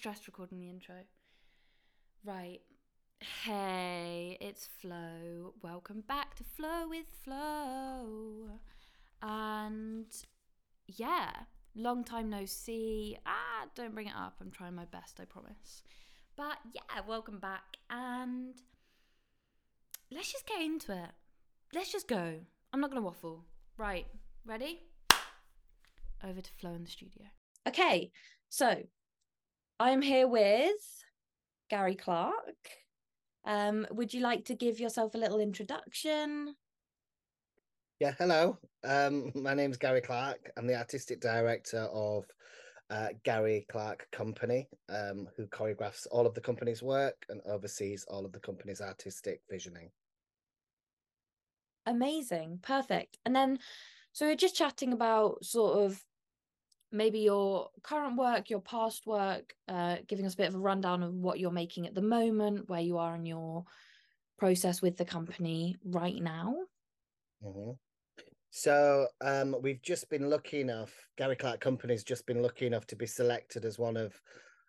stressed 0.00 0.26
recording 0.26 0.58
the 0.58 0.70
intro. 0.70 0.94
Right. 2.24 2.60
Hey, 3.44 4.38
it's 4.40 4.66
Flo. 4.80 5.52
Welcome 5.62 6.04
back 6.08 6.34
to 6.36 6.42
Flow 6.42 6.88
with 6.88 7.04
Flo. 7.22 8.48
And 9.20 10.06
yeah, 10.86 11.28
long 11.76 12.02
time 12.02 12.30
no 12.30 12.46
see. 12.46 13.18
Ah, 13.26 13.66
don't 13.74 13.92
bring 13.92 14.06
it 14.06 14.14
up. 14.16 14.36
I'm 14.40 14.50
trying 14.50 14.74
my 14.74 14.86
best, 14.86 15.20
I 15.20 15.26
promise. 15.26 15.82
But 16.34 16.56
yeah, 16.72 17.02
welcome 17.06 17.38
back. 17.38 17.76
And 17.90 18.54
let's 20.10 20.32
just 20.32 20.46
get 20.46 20.62
into 20.62 20.92
it. 20.92 21.10
Let's 21.74 21.92
just 21.92 22.08
go. 22.08 22.36
I'm 22.72 22.80
not 22.80 22.88
going 22.88 23.02
to 23.02 23.06
waffle. 23.06 23.44
Right, 23.76 24.06
ready? 24.46 24.80
Over 26.24 26.40
to 26.40 26.50
Flo 26.58 26.72
in 26.72 26.84
the 26.84 26.90
studio. 26.90 27.26
Okay, 27.68 28.12
so 28.48 28.84
I'm 29.80 30.02
here 30.02 30.28
with 30.28 30.76
Gary 31.70 31.94
Clarke. 31.94 32.34
Um, 33.46 33.86
would 33.90 34.12
you 34.12 34.20
like 34.20 34.44
to 34.44 34.54
give 34.54 34.78
yourself 34.78 35.14
a 35.14 35.18
little 35.18 35.40
introduction? 35.40 36.54
Yeah, 37.98 38.12
hello. 38.18 38.58
Um, 38.84 39.32
my 39.34 39.54
name's 39.54 39.78
Gary 39.78 40.02
Clarke. 40.02 40.52
I'm 40.58 40.66
the 40.66 40.76
artistic 40.76 41.22
director 41.22 41.88
of 41.94 42.26
uh, 42.90 43.08
Gary 43.24 43.64
Clarke 43.70 44.06
Company, 44.12 44.68
um, 44.90 45.26
who 45.34 45.46
choreographs 45.46 46.06
all 46.10 46.26
of 46.26 46.34
the 46.34 46.42
company's 46.42 46.82
work 46.82 47.24
and 47.30 47.40
oversees 47.46 48.04
all 48.06 48.26
of 48.26 48.32
the 48.32 48.40
company's 48.40 48.82
artistic 48.82 49.40
visioning. 49.50 49.88
Amazing, 51.86 52.58
perfect. 52.60 53.16
And 53.24 53.34
then, 53.34 53.58
so 54.12 54.26
we're 54.26 54.36
just 54.36 54.56
chatting 54.56 54.92
about 54.92 55.42
sort 55.42 55.78
of 55.78 56.04
maybe 56.92 57.20
your 57.20 57.70
current 57.82 58.16
work, 58.16 58.50
your 58.50 58.60
past 58.60 59.06
work, 59.06 59.54
uh, 59.68 59.96
giving 60.06 60.26
us 60.26 60.34
a 60.34 60.36
bit 60.36 60.48
of 60.48 60.54
a 60.54 60.58
rundown 60.58 61.02
of 61.02 61.14
what 61.14 61.38
you're 61.38 61.50
making 61.50 61.86
at 61.86 61.94
the 61.94 62.02
moment, 62.02 62.68
where 62.68 62.80
you 62.80 62.98
are 62.98 63.14
in 63.14 63.26
your 63.26 63.64
process 64.38 64.82
with 64.82 64.96
the 64.96 65.04
company 65.04 65.76
right 65.84 66.20
now. 66.20 66.54
Mm-hmm. 67.44 67.72
So 68.50 69.06
um, 69.20 69.54
we've 69.62 69.82
just 69.82 70.10
been 70.10 70.28
lucky 70.28 70.60
enough, 70.60 70.92
Gary 71.16 71.36
Clarke 71.36 71.60
Company's 71.60 72.02
just 72.02 72.26
been 72.26 72.42
lucky 72.42 72.66
enough 72.66 72.86
to 72.88 72.96
be 72.96 73.06
selected 73.06 73.64
as 73.64 73.78
one 73.78 73.96
of 73.96 74.20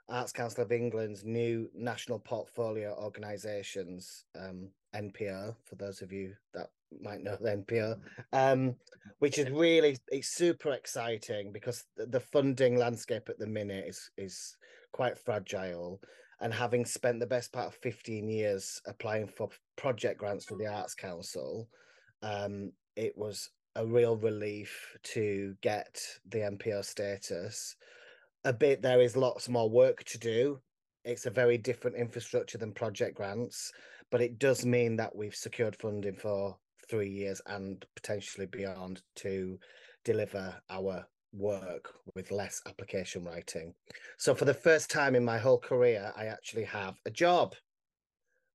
Arts 0.08 0.32
Council 0.32 0.64
of 0.64 0.72
England's 0.72 1.24
new 1.24 1.70
national 1.74 2.20
portfolio 2.20 2.96
organisations, 3.02 4.26
um, 4.38 4.70
NPO, 4.96 5.56
for 5.66 5.76
those 5.76 6.02
of 6.02 6.12
you 6.12 6.34
that 6.54 6.68
might 7.00 7.24
know 7.24 7.38
the 7.40 7.58
NPO, 7.58 7.98
um, 8.34 8.76
which 9.20 9.38
is 9.38 9.50
really 9.50 9.98
it's 10.12 10.36
super 10.36 10.72
exciting 10.72 11.52
because 11.52 11.86
the 11.96 12.20
funding 12.20 12.78
landscape 12.78 13.30
at 13.30 13.40
the 13.40 13.48
minute 13.48 13.86
is 13.88 14.10
is 14.18 14.58
quite 14.92 15.18
fragile. 15.18 16.02
And 16.42 16.52
having 16.52 16.86
spent 16.86 17.20
the 17.20 17.28
best 17.28 17.54
part 17.54 17.68
of 17.68 17.76
15 17.76 18.28
years 18.28 18.82
applying 18.88 19.28
for 19.28 19.50
project 19.76 20.18
grants 20.20 20.46
for 20.46 20.58
the 20.58 20.66
Arts 20.66 20.96
Council, 20.96 21.70
um, 22.24 22.72
it 22.96 23.16
was 23.16 23.52
a 23.76 23.86
real 23.86 24.18
relief 24.18 24.98
to 25.04 25.56
get 25.62 26.02
the 26.30 26.40
NPO 26.40 26.84
status. 26.84 27.76
A 28.44 28.52
bit 28.52 28.82
there 28.82 29.02
is 29.02 29.16
lots 29.16 29.50
more 29.50 29.70
work 29.70 30.04
to 30.06 30.18
do. 30.18 30.60
It's 31.06 31.28
a 31.28 31.32
very 31.32 31.58
different 31.58 31.98
infrastructure 31.98 32.58
than 32.58 32.74
project 32.74 33.16
grants, 33.16 33.72
but 34.10 34.22
it 34.22 34.40
does 34.40 34.66
mean 34.66 34.96
that 34.98 35.16
we've 35.16 35.36
secured 35.36 35.76
funding 35.76 36.16
for 36.16 36.58
three 36.92 37.10
years 37.10 37.42
and 37.48 37.84
potentially 37.96 38.46
beyond 38.46 39.02
to 39.16 39.58
deliver 40.04 40.54
our 40.70 41.08
work 41.34 41.94
with 42.14 42.32
less 42.32 42.62
application 42.68 43.24
writing. 43.24 43.74
So 44.18 44.36
for 44.36 44.46
the 44.46 44.54
first 44.54 44.92
time 44.92 45.16
in 45.16 45.24
my 45.24 45.38
whole 45.38 45.58
career, 45.58 46.12
I 46.16 46.26
actually 46.26 46.66
have 46.66 46.96
a 47.06 47.10
job. 47.10 47.56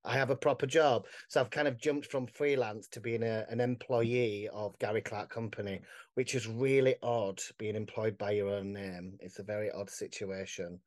I 0.04 0.14
have 0.14 0.30
a 0.30 0.36
proper 0.36 0.66
job. 0.66 1.06
So 1.28 1.40
I've 1.40 1.50
kind 1.50 1.66
of 1.66 1.80
jumped 1.80 2.06
from 2.06 2.26
freelance 2.26 2.86
to 2.88 3.00
being 3.00 3.24
a, 3.24 3.46
an 3.48 3.60
employee 3.60 4.48
of 4.52 4.78
Gary 4.78 5.00
Clarke 5.00 5.30
Company, 5.30 5.80
which 6.14 6.34
is 6.34 6.46
really 6.46 6.94
odd 7.02 7.40
being 7.58 7.74
employed 7.74 8.16
by 8.18 8.32
your 8.32 8.50
own 8.50 8.72
name. 8.72 9.16
It's 9.20 9.40
a 9.40 9.42
very 9.42 9.70
odd 9.72 9.90
situation. 9.90 10.78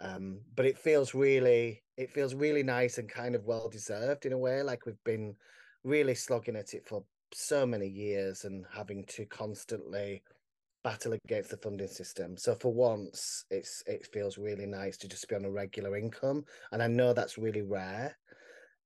Um, 0.00 0.40
but 0.56 0.66
it 0.66 0.78
feels 0.78 1.14
really 1.14 1.82
it 1.96 2.10
feels 2.10 2.34
really 2.34 2.64
nice 2.64 2.98
and 2.98 3.08
kind 3.08 3.36
of 3.36 3.44
well 3.44 3.68
deserved 3.68 4.26
in 4.26 4.32
a 4.32 4.38
way. 4.38 4.62
Like 4.62 4.86
we've 4.86 5.04
been 5.04 5.36
really 5.84 6.14
slogging 6.14 6.56
at 6.56 6.74
it 6.74 6.86
for 6.86 7.04
so 7.32 7.66
many 7.66 7.86
years 7.88 8.44
and 8.44 8.64
having 8.72 9.04
to 9.06 9.26
constantly 9.26 10.22
battle 10.82 11.16
against 11.24 11.50
the 11.50 11.56
funding 11.56 11.88
system. 11.88 12.36
So 12.36 12.54
for 12.54 12.72
once, 12.72 13.44
it's 13.50 13.82
it 13.86 14.06
feels 14.12 14.38
really 14.38 14.66
nice 14.66 14.96
to 14.98 15.08
just 15.08 15.28
be 15.28 15.34
on 15.34 15.44
a 15.44 15.50
regular 15.50 15.96
income, 15.96 16.44
and 16.72 16.82
I 16.82 16.86
know 16.86 17.12
that's 17.12 17.38
really 17.38 17.62
rare 17.62 18.16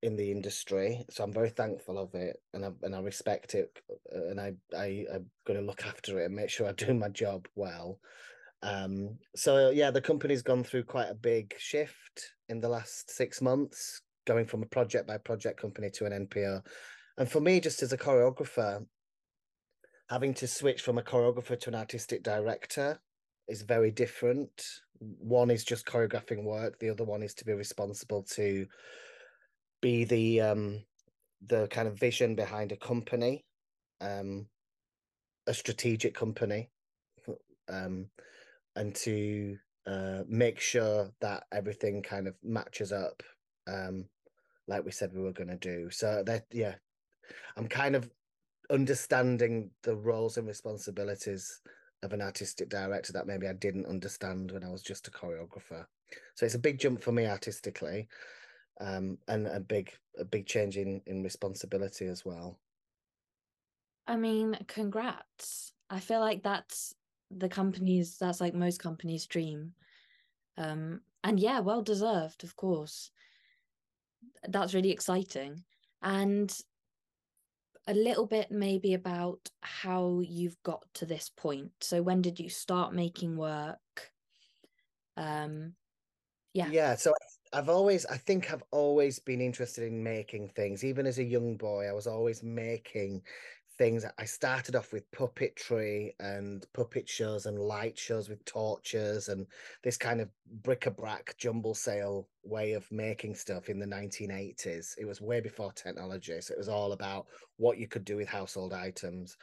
in 0.03 0.15
the 0.15 0.31
industry. 0.31 1.05
So 1.11 1.25
I'm 1.25 1.33
very 1.33 1.51
thankful 1.51 1.99
of 1.99 2.15
it, 2.15 2.37
and 2.55 2.65
I 2.65 2.71
and 2.83 2.95
I 2.95 3.01
respect 3.01 3.55
it, 3.55 3.79
and 4.11 4.41
I 4.41 4.53
I 4.75 5.05
I'm 5.13 5.27
going 5.47 5.59
to 5.59 5.67
look 5.67 5.85
after 5.85 6.21
it 6.21 6.27
and 6.27 6.35
make 6.35 6.51
sure 6.51 6.69
I 6.69 6.73
do 6.73 6.95
my 6.95 7.09
job 7.09 7.47
well. 7.55 7.99
Um, 8.63 9.19
so 9.37 9.71
yeah, 9.71 9.91
the 9.91 10.01
company's 10.01 10.43
gone 10.43 10.65
through 10.65 10.85
quite 10.85 11.11
a 11.11 11.15
big 11.15 11.55
shift 11.59 12.35
in 12.49 12.61
the 12.61 12.69
last 12.69 13.11
six 13.11 13.41
months, 13.41 14.03
going 14.29 14.47
from 14.47 14.63
a 14.63 14.67
project 14.67 15.09
by 15.09 15.17
project 15.17 15.61
company 15.61 15.91
to 15.91 16.05
an 16.05 16.27
NPO. 16.27 16.63
And 17.17 17.29
for 17.29 17.41
me, 17.41 17.61
just 17.61 17.83
as 17.83 17.93
a 17.93 17.99
choreographer, 17.99 18.85
having 20.11 20.35
to 20.35 20.47
switch 20.47 20.83
from 20.83 20.99
a 20.99 21.03
choreographer 21.03 21.59
to 21.59 21.71
an 21.71 21.75
artistic 21.75 22.23
director 22.23 23.01
is 23.49 23.63
very 23.63 23.91
different. 23.91 24.51
One 25.01 25.51
is 25.51 25.65
just 25.65 25.87
choreographing 25.87 26.45
work, 26.45 26.79
the 26.79 26.91
other 26.91 27.05
one 27.05 27.23
is 27.23 27.35
to 27.35 27.45
be 27.47 27.55
responsible 27.55 28.23
to 28.35 28.67
be 29.81 30.05
the 30.05 30.41
um 30.41 30.83
the 31.47 31.69
kind 31.69 31.87
of 31.89 31.99
vision 31.99 32.35
behind 32.35 32.73
a 32.73 32.77
company, 32.77 33.45
um 34.01 34.47
a 35.47 35.55
strategic 35.55 36.15
company. 36.15 36.69
Um 37.69 38.11
and 38.77 38.95
to 38.95 39.57
uh, 39.87 40.23
make 40.29 40.61
sure 40.61 41.11
that 41.21 41.45
everything 41.51 42.03
kind 42.03 42.29
of 42.29 42.35
matches 42.43 42.93
up 42.93 43.23
um, 43.67 44.05
like 44.69 44.85
we 44.85 44.93
said 44.93 45.13
we 45.13 45.23
were 45.23 45.33
going 45.33 45.49
to 45.49 45.57
do. 45.57 45.91
So 45.91 46.23
that 46.27 46.45
yeah, 46.53 46.75
I'm 47.57 47.67
kind 47.67 47.97
of 47.97 48.09
understanding 48.71 49.71
the 49.83 49.97
roles 49.97 50.37
and 50.37 50.47
responsibilities 50.47 51.61
of 52.03 52.13
an 52.13 52.21
artistic 52.21 52.69
director 52.69 53.13
that 53.13 53.27
maybe 53.27 53.49
I 53.49 53.55
didn't 53.55 53.87
understand 53.87 54.53
when 54.53 54.63
I 54.63 54.69
was 54.69 54.83
just 54.83 55.09
a 55.09 55.11
choreographer. 55.11 55.87
So 56.35 56.47
it's 56.47 56.55
a 56.55 56.61
big 56.61 56.79
jump 56.79 57.03
for 57.03 57.13
me 57.13 57.27
artistically, 57.27 58.09
um, 58.81 59.19
and 59.27 59.47
a 59.47 59.61
big 59.61 59.93
a 60.19 60.25
big 60.25 60.47
change 60.47 60.77
in 60.77 61.01
in 61.07 61.23
responsibility 61.23 62.07
as 62.07 62.25
well. 62.25 62.61
I 64.07 64.17
mean, 64.17 64.57
congrats. 64.69 65.73
I 65.91 66.01
feel 66.01 66.21
like 66.21 66.43
that's 66.43 66.95
the 67.31 67.49
company's 67.49 68.17
that's 68.19 68.41
like 68.41 68.55
most 68.55 68.81
companies' 68.81 69.27
dream. 69.27 69.73
Um, 70.57 71.03
and 71.25 71.39
yeah, 71.39 71.61
well 71.61 71.83
deserved, 71.83 72.45
of 72.45 72.57
course. 72.57 73.11
That's 74.47 74.75
really 74.75 74.91
exciting. 74.91 75.65
And 76.03 76.57
a 77.87 77.95
little 77.95 78.27
bit 78.27 78.51
maybe 78.51 78.93
about 78.93 79.49
how 79.63 80.21
you've 80.21 80.63
got 80.63 80.85
to 80.95 81.07
this 81.07 81.31
point. 81.31 81.73
So 81.81 82.03
when 82.03 82.21
did 82.21 82.39
you 82.39 82.51
start 82.51 82.93
making 82.93 83.37
work? 83.37 84.13
Um 85.17 85.75
yeah. 86.55 86.71
Yeah, 86.71 86.95
so 86.97 87.15
I've 87.53 87.69
always 87.69 88.05
I 88.07 88.17
think 88.19 88.53
I've 88.53 88.65
always 88.71 89.19
been 89.19 89.41
interested 89.41 89.85
in 89.85 90.03
making 90.03 90.51
things. 90.51 90.85
Even 90.85 91.07
as 91.07 91.19
a 91.19 91.25
young 91.25 91.57
boy, 91.57 91.87
I 91.87 91.93
was 91.93 92.07
always 92.07 92.43
making 92.43 93.23
things. 93.79 94.05
I 94.19 94.25
started 94.25 94.77
off 94.77 94.93
with 94.93 95.11
puppetry 95.13 96.11
and 96.21 96.67
puppet 96.75 97.09
shows 97.09 97.47
and 97.47 97.59
light 97.59 97.97
shows 97.97 98.29
with 98.29 98.45
torches 98.45 99.29
and 99.29 99.47
this 99.83 99.97
kind 99.97 100.21
of 100.21 100.29
bric-a-brac 100.63 101.37
jumble 101.39 101.75
sale 101.75 102.29
way 102.43 102.73
of 102.73 102.91
making 102.91 103.37
stuff 103.37 103.69
in 103.69 103.79
the 103.79 103.87
1980s. 103.87 104.95
It 104.99 105.07
was 105.07 105.21
way 105.21 105.41
before 105.41 105.73
technology, 105.73 106.41
so 106.41 106.53
it 106.53 106.59
was 106.59 106.69
all 106.69 106.93
about 106.93 107.27
what 107.57 107.79
you 107.79 107.87
could 107.87 108.05
do 108.05 108.17
with 108.17 108.29
household 108.29 108.75
items. 108.75 109.37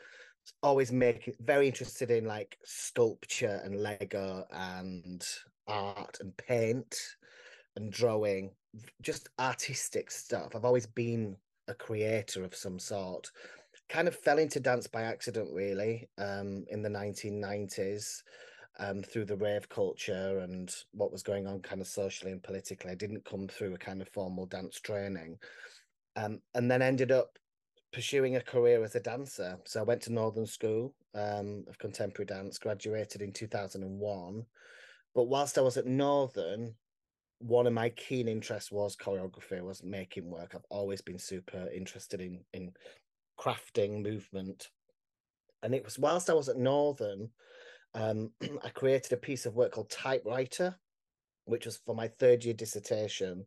Always 0.62 0.92
making 0.92 1.34
very 1.40 1.68
interested 1.68 2.12
in 2.12 2.26
like 2.26 2.58
sculpture 2.66 3.62
and 3.64 3.82
Lego 3.82 4.46
and 4.52 5.26
art 5.68 6.18
and 6.20 6.36
paint 6.38 6.96
and 7.76 7.92
drawing, 7.92 8.52
just 9.02 9.30
artistic 9.40 10.12
stuff. 10.12 10.56
I've 10.56 10.66
always 10.66 10.86
been 10.86 11.38
a 11.68 11.74
creator 11.74 12.44
of 12.44 12.54
some 12.54 12.78
sort 12.78 13.32
kind 13.90 14.08
of 14.08 14.16
fell 14.16 14.40
into 14.40 14.60
dance 14.60 14.88
by 14.88 15.04
accident, 15.04 15.50
really, 15.54 16.10
um, 16.18 16.66
in 16.70 16.82
the 16.82 16.90
1990s. 16.90 18.24
Um, 18.78 19.04
through 19.04 19.24
the 19.24 19.38
rave 19.38 19.70
culture 19.70 20.40
and 20.40 20.70
what 20.92 21.10
was 21.10 21.24
going 21.24 21.48
on 21.48 21.62
kind 21.62 21.80
of 21.80 21.88
socially 21.88 22.34
and 22.34 22.44
politically. 22.44 22.92
I 22.92 22.96
didn't 22.96 23.24
come 23.24 23.48
through 23.48 23.74
a 23.74 23.78
kind 23.78 24.02
of 24.02 24.10
formal 24.10 24.48
dance 24.48 24.82
training. 24.82 25.38
Um, 26.18 26.42
and 26.56 26.70
then 26.70 26.82
ended 26.82 27.10
up 27.10 27.40
pursuing 27.96 28.36
a 28.36 28.42
career 28.42 28.84
as 28.84 28.96
a 28.96 29.00
dancer. 29.00 29.58
So 29.64 29.80
I 29.80 29.84
went 29.84 30.02
to 30.02 30.12
Northern 30.12 30.46
School 30.46 30.94
um, 31.14 31.64
of 31.70 31.78
Contemporary 31.78 32.26
Dance, 32.26 32.58
graduated 32.58 33.22
in 33.22 33.32
2001, 33.32 34.46
But 35.14 35.24
whilst 35.24 35.58
I 35.58 35.62
was 35.62 35.78
at 35.78 35.86
Northern, 35.86 36.76
one 37.40 37.68
of 37.68 37.74
my 37.74 37.90
keen 37.90 38.28
interests 38.28 38.72
was 38.72 38.98
choreography, 38.98 39.62
was 39.62 39.82
making 39.84 40.30
work. 40.30 40.52
I've 40.54 40.66
always 40.70 41.02
been 41.02 41.20
super 41.20 41.70
interested 41.74 42.20
in 42.20 42.44
in 42.54 42.74
crafting 43.40 44.02
movement. 44.02 44.70
And 45.64 45.74
it 45.74 45.84
was 45.84 45.98
whilst 45.98 46.30
I 46.30 46.34
was 46.34 46.50
at 46.50 46.58
Northern, 46.58 47.30
um, 47.94 48.32
I 48.64 48.70
created 48.70 49.14
a 49.14 49.18
piece 49.18 49.46
of 49.46 49.56
work 49.56 49.72
called 49.74 49.90
Typewriter, 49.90 50.76
which 51.46 51.66
was 51.66 51.78
for 51.78 51.96
my 51.96 52.08
third 52.08 52.44
year 52.44 52.54
dissertation. 52.54 53.46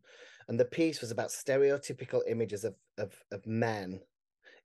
And 0.49 0.59
the 0.59 0.65
piece 0.65 1.01
was 1.01 1.11
about 1.11 1.29
stereotypical 1.29 2.21
images 2.27 2.65
of, 2.65 2.75
of, 2.97 3.15
of 3.33 3.47
men 3.47 4.01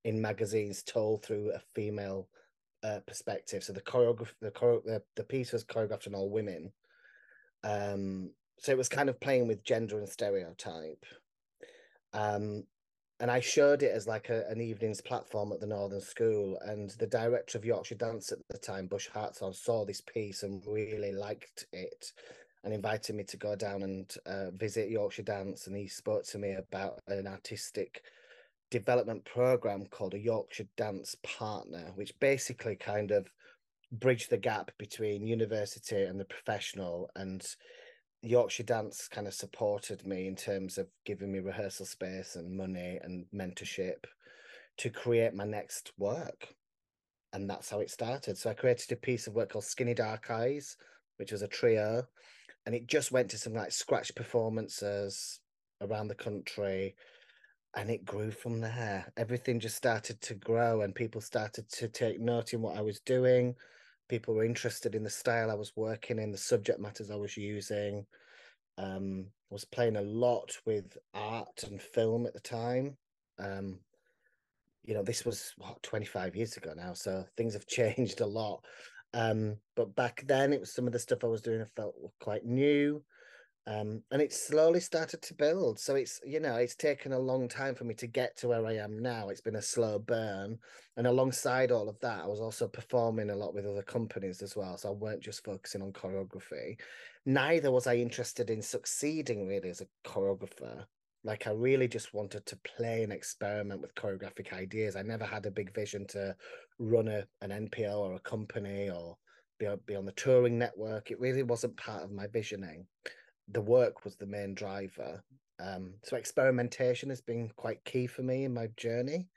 in 0.05 0.21
magazines 0.21 0.83
told 0.83 1.23
through 1.23 1.51
a 1.51 1.61
female 1.73 2.27
uh, 2.83 2.99
perspective. 3.07 3.63
So 3.63 3.73
the 3.73 3.81
choreograph, 3.81 4.33
the, 4.41 4.51
chore- 4.51 4.81
the 4.85 5.01
the 5.15 5.23
piece 5.23 5.53
was 5.53 5.63
choreographed 5.63 6.07
on 6.07 6.15
all 6.15 6.29
women. 6.29 6.71
Um, 7.63 8.31
so 8.59 8.71
it 8.71 8.77
was 8.77 8.89
kind 8.89 9.09
of 9.09 9.19
playing 9.19 9.47
with 9.47 9.63
gender 9.63 9.99
and 9.99 10.07
stereotype. 10.07 11.05
Um, 12.13 12.65
and 13.19 13.29
I 13.29 13.39
showed 13.39 13.83
it 13.83 13.91
as 13.91 14.07
like 14.07 14.29
a, 14.29 14.47
an 14.49 14.59
evening's 14.59 15.01
platform 15.01 15.51
at 15.53 15.59
the 15.59 15.67
Northern 15.67 16.01
School. 16.01 16.57
And 16.65 16.89
the 16.91 17.07
director 17.07 17.57
of 17.57 17.65
Yorkshire 17.65 17.95
Dance 17.95 18.31
at 18.31 18.39
the 18.49 18.57
time, 18.57 18.87
Bush 18.87 19.07
Hartshorn, 19.07 19.53
saw 19.53 19.85
this 19.85 20.01
piece 20.01 20.43
and 20.43 20.63
really 20.67 21.11
liked 21.11 21.65
it 21.71 22.11
and 22.63 22.73
invited 22.73 23.15
me 23.15 23.23
to 23.25 23.37
go 23.37 23.55
down 23.55 23.83
and 23.83 24.13
uh, 24.25 24.51
visit 24.51 24.89
Yorkshire 24.89 25.23
Dance. 25.23 25.67
And 25.67 25.75
he 25.75 25.87
spoke 25.87 26.25
to 26.27 26.37
me 26.37 26.53
about 26.53 26.99
an 27.07 27.27
artistic 27.27 28.01
development 28.71 29.23
program 29.25 29.85
called 29.85 30.15
a 30.15 30.19
Yorkshire 30.19 30.67
Dance 30.75 31.15
Partner, 31.23 31.91
which 31.95 32.19
basically 32.19 32.75
kind 32.75 33.11
of 33.11 33.27
bridged 33.91 34.31
the 34.31 34.37
gap 34.37 34.71
between 34.79 35.27
university 35.27 36.01
and 36.01 36.19
the 36.19 36.25
professional. 36.25 37.09
And 37.15 37.45
Yorkshire 38.23 38.63
Dance 38.63 39.09
kind 39.09 39.27
of 39.27 39.33
supported 39.33 40.07
me 40.07 40.27
in 40.27 40.35
terms 40.37 40.77
of 40.77 40.87
giving 41.05 41.29
me 41.29 41.39
rehearsal 41.39 41.85
space 41.85 42.37
and 42.37 42.55
money 42.55 42.97
and 43.03 43.25
mentorship 43.35 44.05
to 44.77 44.89
create 44.89 45.33
my 45.33 45.43
next 45.43 45.91
work. 45.97 46.55
And 47.33 47.49
that's 47.49 47.69
how 47.69 47.81
it 47.81 47.91
started. 47.91 48.37
So 48.37 48.49
I 48.49 48.53
created 48.53 48.93
a 48.93 48.95
piece 48.95 49.27
of 49.27 49.33
work 49.33 49.51
called 49.51 49.65
Skinny 49.65 49.93
Dark 49.93 50.31
Eyes, 50.31 50.77
which 51.17 51.33
was 51.33 51.41
a 51.41 51.47
trio. 51.49 52.07
And 52.65 52.73
it 52.73 52.87
just 52.87 53.11
went 53.11 53.29
to 53.31 53.37
some 53.37 53.53
like 53.53 53.73
scratch 53.73 54.15
performances 54.15 55.41
around 55.81 56.07
the 56.07 56.15
country. 56.15 56.95
And 57.75 57.89
it 57.89 58.05
grew 58.05 58.31
from 58.31 58.61
there. 58.61 59.11
Everything 59.17 59.59
just 59.59 59.75
started 59.75 60.21
to 60.21 60.35
grow, 60.35 60.81
and 60.81 60.95
people 60.95 61.19
started 61.21 61.67
to 61.71 61.87
take 61.89 62.21
note 62.21 62.53
in 62.53 62.61
what 62.61 62.77
I 62.77 62.81
was 62.81 62.99
doing 62.99 63.55
people 64.09 64.33
were 64.33 64.45
interested 64.45 64.95
in 64.95 65.03
the 65.03 65.09
style 65.09 65.49
I 65.49 65.55
was 65.55 65.73
working 65.75 66.19
in, 66.19 66.31
the 66.31 66.37
subject 66.37 66.79
matters 66.79 67.11
I 67.11 67.15
was 67.15 67.37
using. 67.37 68.05
Um, 68.77 69.27
was 69.49 69.65
playing 69.65 69.97
a 69.97 70.01
lot 70.01 70.57
with 70.65 70.97
art 71.13 71.63
and 71.63 71.81
film 71.81 72.25
at 72.25 72.33
the 72.33 72.39
time. 72.39 72.97
Um, 73.39 73.79
you 74.83 74.93
know, 74.93 75.03
this 75.03 75.25
was 75.25 75.53
what 75.57 75.81
25 75.83 76.35
years 76.35 76.57
ago 76.57 76.73
now, 76.75 76.93
so 76.93 77.23
things 77.37 77.53
have 77.53 77.67
changed 77.67 78.21
a 78.21 78.25
lot. 78.25 78.63
Um, 79.13 79.57
but 79.75 79.95
back 79.95 80.23
then, 80.25 80.53
it 80.53 80.59
was 80.59 80.73
some 80.73 80.87
of 80.87 80.93
the 80.93 80.99
stuff 80.99 81.23
I 81.23 81.27
was 81.27 81.41
doing 81.41 81.61
I 81.61 81.65
felt 81.75 81.93
quite 82.19 82.45
new 82.45 83.03
um, 83.65 84.03
and 84.11 84.21
it 84.21 84.33
slowly 84.33 84.81
started 84.81 85.21
to 85.21 85.33
build. 85.33 85.79
So 85.79 85.95
it's 85.95 86.19
you 86.25 86.39
know 86.41 86.55
it's 86.55 86.75
taken 86.75 87.13
a 87.13 87.19
long 87.19 87.47
time 87.47 87.75
for 87.75 87.85
me 87.85 87.93
to 87.95 88.07
get 88.07 88.35
to 88.37 88.49
where 88.49 88.65
I 88.65 88.73
am 88.73 88.99
now. 88.99 89.29
It's 89.29 89.41
been 89.41 89.55
a 89.55 89.61
slow 89.61 89.99
burn, 89.99 90.59
and 90.97 91.07
alongside 91.07 91.71
all 91.71 91.87
of 91.87 91.99
that, 92.01 92.23
I 92.23 92.27
was 92.27 92.41
also 92.41 92.67
performing 92.67 93.29
a 93.29 93.35
lot 93.35 93.53
with 93.53 93.65
other 93.65 93.83
companies 93.83 94.41
as 94.41 94.55
well. 94.57 94.77
So 94.77 94.89
I 94.89 94.91
weren't 94.91 95.23
just 95.23 95.45
focusing 95.45 95.81
on 95.81 95.93
choreography. 95.93 96.77
Neither 97.25 97.71
was 97.71 97.87
I 97.87 97.95
interested 97.95 98.49
in 98.49 98.61
succeeding 98.61 99.47
really 99.47 99.69
as 99.69 99.79
a 99.79 99.87
choreographer. 100.05 100.85
Like 101.23 101.47
I 101.47 101.51
really 101.51 101.87
just 101.87 102.13
wanted 102.13 102.45
to 102.47 102.57
play 102.57 103.03
and 103.03 103.13
experiment 103.13 103.79
with 103.79 103.95
choreographic 103.95 104.51
ideas. 104.51 104.97
I 104.97 105.03
never 105.03 105.23
had 105.23 105.45
a 105.45 105.51
big 105.51 105.73
vision 105.73 106.05
to 106.07 106.35
run 106.79 107.07
a 107.07 107.25
an 107.41 107.69
NPO 107.69 107.97
or 107.97 108.15
a 108.15 108.19
company 108.19 108.89
or 108.89 109.15
be, 109.57 109.67
be 109.85 109.95
on 109.95 110.05
the 110.05 110.11
touring 110.11 110.57
network. 110.57 111.11
It 111.11 111.21
really 111.21 111.43
wasn't 111.43 111.77
part 111.77 112.03
of 112.03 112.11
my 112.11 112.27
visioning 112.27 112.87
the 113.47 113.61
work 113.61 114.03
was 114.03 114.15
the 114.15 114.25
main 114.25 114.53
driver. 114.53 115.23
Um, 115.59 115.93
so 116.03 116.17
experimentation 116.17 117.09
has 117.09 117.21
been 117.21 117.49
quite 117.55 117.83
key 117.85 118.07
for 118.07 118.21
me 118.21 118.45
in 118.45 118.53
my 118.53 118.67
journey, 118.77 119.29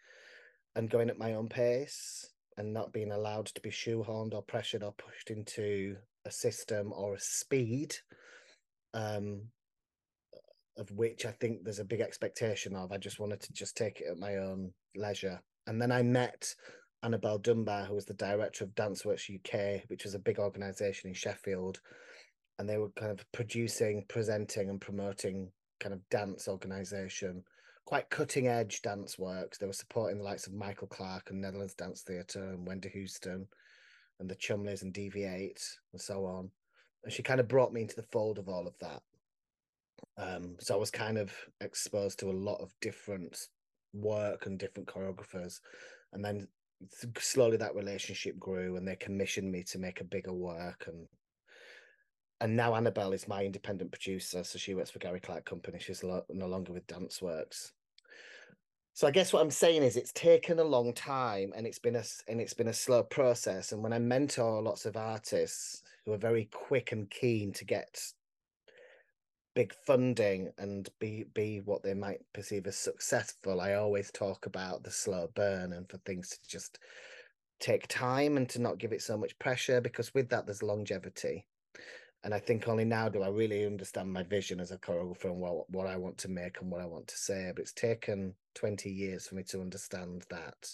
and 0.75 0.91
going 0.91 1.11
at 1.11 1.19
my 1.19 1.35
own 1.35 1.49
pace 1.49 2.29
and 2.57 2.73
not 2.73 2.93
being 2.93 3.13
allowed 3.13 3.47
to 3.47 3.61
be 3.61 3.71
shoehorned 3.71 4.35
or 4.35 4.43
pressured 4.43 4.83
or 4.83 4.93
pushed 4.93 5.31
into 5.31 5.97
a 6.25 6.31
system 6.31 6.93
or 6.95 7.15
a 7.15 7.21
speed, 7.21 7.95
um, 8.95 9.43
of 10.79 10.91
which 10.91 11.27
I 11.27 11.33
think 11.33 11.65
there's 11.65 11.79
a 11.79 11.85
big 11.85 12.01
expectation 12.01 12.75
of. 12.75 12.93
I 12.93 12.99
just 12.99 13.21
wanted 13.21 13.41
to 13.41 13.53
just 13.53 13.77
take 13.77 14.01
it 14.01 14.09
at 14.11 14.19
my 14.19 14.37
own 14.37 14.73
leisure, 14.95 15.41
and 15.67 15.81
then 15.81 15.93
I 15.93 16.03
met 16.03 16.55
Annabelle 17.03 17.39
Dunbar, 17.39 17.85
who 17.85 17.95
was 17.95 18.07
the 18.07 18.15
director 18.15 18.65
of 18.65 18.75
Danceworks 18.75 19.31
UK, 19.31 19.83
which 19.89 20.07
is 20.07 20.15
a 20.15 20.19
big 20.19 20.39
organisation 20.39 21.09
in 21.09 21.15
Sheffield 21.15 21.81
and 22.59 22.69
they 22.69 22.79
were 22.79 22.91
kind 22.91 23.13
of 23.13 23.25
producing, 23.33 24.05
presenting, 24.09 24.71
and 24.71 24.81
promoting 24.81 25.51
kind 25.81 25.93
of 25.93 26.09
dance 26.09 26.49
organization, 26.49 27.43
quite 27.85 28.11
cutting 28.11 28.49
edge 28.49 28.83
dance 28.83 29.19
works. 29.19 29.59
They 29.59 29.67
were 29.67 29.73
supporting 29.73 30.19
the 30.19 30.25
likes 30.25 30.47
of 30.47 30.55
Michael 30.55 30.89
Clark 30.89 31.31
and 31.31 31.41
Netherlands 31.41 31.75
Dance 31.75 32.03
Theatre 32.03 32.51
and 32.51 32.67
Wendy 32.67 32.89
Houstoun 32.89 33.47
and 34.19 34.29
the 34.29 34.37
Cholmondeleys 34.37 34.83
and 34.83 34.95
DV8 34.95 35.63
and 35.93 36.01
so 36.01 36.25
on. 36.25 36.51
And 37.05 37.13
she 37.13 37.23
kind 37.23 37.41
of 37.41 37.49
brought 37.49 37.73
me 37.73 37.83
into 37.83 37.97
the 37.97 38.03
fold 38.03 38.39
of 38.39 38.49
all 38.49 38.67
of 38.67 38.75
that. 38.81 39.03
Um, 40.19 40.57
so 40.59 40.75
I 40.75 40.79
was 40.79 40.91
kind 40.91 41.19
of 41.19 41.33
exposed 41.61 42.19
to 42.21 42.31
a 42.31 42.33
lot 42.33 42.61
of 42.61 42.73
different 42.81 43.39
work 43.93 44.47
and 44.47 44.59
different 44.59 44.89
choreographers. 44.89 45.61
And 46.13 46.25
then 46.25 46.49
slowly 47.19 47.57
that 47.59 47.75
relationship 47.75 48.39
grew 48.39 48.77
and 48.77 48.87
they 48.87 48.97
commissioned 48.97 49.51
me 49.51 49.63
to 49.65 49.79
make 49.79 50.01
a 50.01 50.05
bigger 50.05 50.33
work 50.33 50.85
and 50.87 51.07
and 52.41 52.55
now 52.55 52.75
Annabelle 52.75 53.13
is 53.13 53.29
my 53.29 53.45
independent 53.45 53.91
producer, 53.91 54.45
so 54.45 54.59
she 54.59 54.75
works 54.75 54.91
for 54.91 54.99
Gary 54.99 55.21
Clarke 55.21 55.47
Company. 55.47 55.79
She's 55.79 56.05
lo- 56.05 56.25
no 56.29 56.47
longer 56.47 56.73
with 56.73 56.87
Dance 56.87 57.23
Works. 57.23 57.73
So 58.93 59.07
I 59.07 59.11
guess 59.11 59.33
what 59.33 59.43
I'm 59.43 59.51
saying 59.51 59.83
is 59.83 59.97
it's 59.97 60.13
taken 60.13 60.59
a 60.59 60.65
long 60.65 60.93
time, 60.93 61.53
and 61.57 61.67
it's 61.67 61.79
been 61.79 61.97
a 61.97 62.05
and 62.29 62.41
it's 62.41 62.55
been 62.55 62.69
a 62.69 62.75
slow 62.75 63.03
process. 63.03 63.73
And 63.73 63.83
when 63.83 63.93
I 63.93 63.99
mentor 63.99 64.63
lots 64.63 64.85
of 64.87 64.97
artists 64.97 65.83
who 66.05 66.13
are 66.13 66.19
very 66.19 66.49
quick 66.53 66.93
and 66.93 67.11
keen 67.11 67.53
to 67.55 67.65
get 67.65 68.01
big 69.55 69.73
funding 69.87 70.51
and 70.59 70.89
be 70.99 71.25
be 71.35 71.61
what 71.61 71.83
they 71.83 71.95
might 71.95 72.21
perceive 72.35 72.67
as 72.67 72.77
successful, 72.77 73.61
I 73.63 73.75
always 73.75 74.11
talk 74.11 74.45
about 74.45 74.83
the 74.83 74.91
slow 74.91 75.29
burn 75.35 75.73
and 75.73 75.89
for 75.89 75.97
things 75.99 76.31
to 76.31 76.39
just 76.47 76.79
take 77.61 77.89
time 77.89 78.37
and 78.37 78.47
to 78.51 78.61
not 78.61 78.79
give 78.79 78.93
it 78.93 79.01
so 79.01 79.17
much 79.17 79.39
pressure 79.39 79.81
because 79.81 80.13
with 80.13 80.29
that 80.29 80.45
there's 80.45 80.63
longevity 80.63 81.47
and 82.27 82.35
I 82.35 82.41
think 82.41 82.67
only 82.67 82.85
now 82.85 83.09
do 83.09 83.23
I 83.23 83.29
really 83.29 83.65
understand 83.65 84.13
my 84.13 84.25
vision 84.25 84.59
as 84.59 84.73
a 84.73 84.79
choreographer 84.79 85.27
and 85.27 85.41
what 85.41 85.71
what 85.71 85.87
I 85.87 85.97
want 85.97 86.19
to 86.19 86.29
make 86.29 86.61
and 86.61 86.69
what 86.69 86.81
I 86.81 86.85
want 86.85 87.07
to 87.07 87.17
say. 87.17 87.53
But 87.55 87.63
it's 87.63 87.73
taken 87.73 88.35
twenty 88.53 88.91
years 88.91 89.29
for 89.29 89.37
me 89.37 89.45
to 89.45 89.61
understand 89.61 90.27
that. 90.29 90.69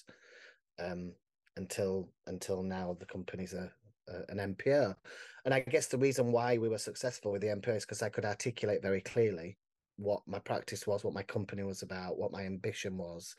Um, 0.82 1.12
until 1.58 2.08
until 2.26 2.62
now, 2.62 2.96
the 2.98 3.04
company's 3.04 3.52
a, 3.52 3.70
a 4.08 4.32
an 4.32 4.56
NPO, 4.56 4.96
and 5.44 5.52
I 5.52 5.60
guess 5.60 5.88
the 5.88 5.98
reason 5.98 6.32
why 6.32 6.56
we 6.56 6.70
were 6.70 6.78
successful 6.78 7.32
with 7.32 7.42
the 7.42 7.48
NPO 7.48 7.76
is 7.76 7.84
because 7.84 8.00
I 8.00 8.08
could 8.08 8.24
articulate 8.24 8.80
very 8.80 9.02
clearly 9.02 9.58
what 9.96 10.22
my 10.26 10.38
practice 10.38 10.86
was, 10.86 11.04
what 11.04 11.12
my 11.12 11.22
company 11.22 11.64
was 11.64 11.82
about, 11.82 12.16
what 12.16 12.32
my 12.32 12.46
ambition 12.46 12.96
was, 12.96 13.36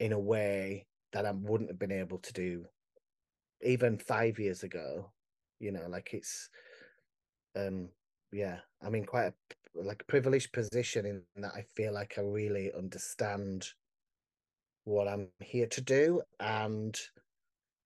in 0.00 0.12
a 0.12 0.18
way 0.18 0.86
that 1.12 1.26
I 1.26 1.32
wouldn't 1.32 1.68
have 1.68 1.78
been 1.78 1.92
able 1.92 2.18
to 2.20 2.32
do 2.32 2.64
even 3.62 3.98
five 3.98 4.38
years 4.38 4.62
ago. 4.62 5.12
You 5.60 5.72
know, 5.72 5.86
like 5.86 6.14
it's 6.14 6.48
um 7.56 7.88
yeah 8.32 8.58
i'm 8.82 8.94
in 8.94 9.04
quite 9.04 9.26
a 9.26 9.34
like 9.74 10.06
privileged 10.06 10.52
position 10.52 11.06
in 11.06 11.22
that 11.36 11.52
i 11.54 11.64
feel 11.76 11.92
like 11.92 12.14
i 12.18 12.20
really 12.20 12.72
understand 12.72 13.66
what 14.84 15.08
i'm 15.08 15.28
here 15.40 15.66
to 15.66 15.80
do 15.80 16.22
and 16.40 16.98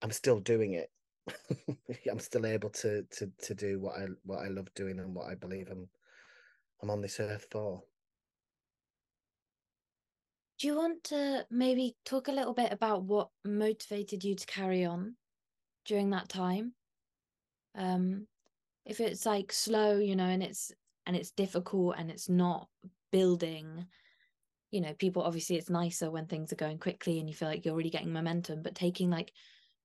i'm 0.03 0.13
still 0.13 0.41
doing 0.41 0.75
it. 0.75 0.91
I'm 2.11 2.21
still 2.21 2.47
able 2.47 2.71
to 2.71 3.03
to 3.03 3.33
to 3.43 3.55
do 3.55 3.81
what 3.81 3.97
i 3.99 4.07
what 4.23 4.45
i 4.45 4.49
love 4.49 4.73
doing 4.75 5.01
and 5.01 5.15
what 5.15 5.27
i 5.27 5.35
believe 5.35 5.69
i'm 5.71 5.89
i'm 6.83 6.91
on 6.91 7.01
this 7.01 7.19
earth 7.19 7.47
for. 7.51 7.83
Do 10.59 10.69
you 10.69 10.77
want 10.77 11.05
to 11.05 11.47
maybe 11.51 11.97
talk 12.05 12.29
a 12.29 12.33
little 12.33 12.55
bit 12.55 12.73
about 12.73 13.03
what 13.03 13.29
motivated 13.45 14.25
you 14.25 14.37
to 14.37 14.47
carry 14.47 14.85
on 14.85 15.17
during 15.85 16.11
that 16.11 16.29
time? 16.29 16.75
Um 17.75 18.29
if 18.87 19.01
it's 19.01 19.27
like 19.27 19.53
slow 19.53 19.99
you 19.99 20.17
know 20.17 20.25
and 20.25 20.43
it's 20.43 20.73
and 21.07 21.17
it's 21.17 21.31
difficult 21.33 21.97
and 21.99 22.11
it's 22.11 22.29
not 22.29 22.69
building 23.13 23.87
you 24.71 24.81
know 24.81 24.95
people 24.95 25.23
obviously 25.23 25.57
it's 25.57 25.71
nicer 25.71 26.11
when 26.11 26.27
things 26.27 26.53
are 26.53 26.57
going 26.57 26.79
quickly 26.79 27.19
and 27.19 27.29
you 27.29 27.35
feel 27.35 27.49
like 27.49 27.65
you're 27.65 27.77
really 27.77 27.91
getting 27.91 28.13
momentum 28.13 28.63
but 28.63 28.75
taking 28.75 29.11
like 29.11 29.33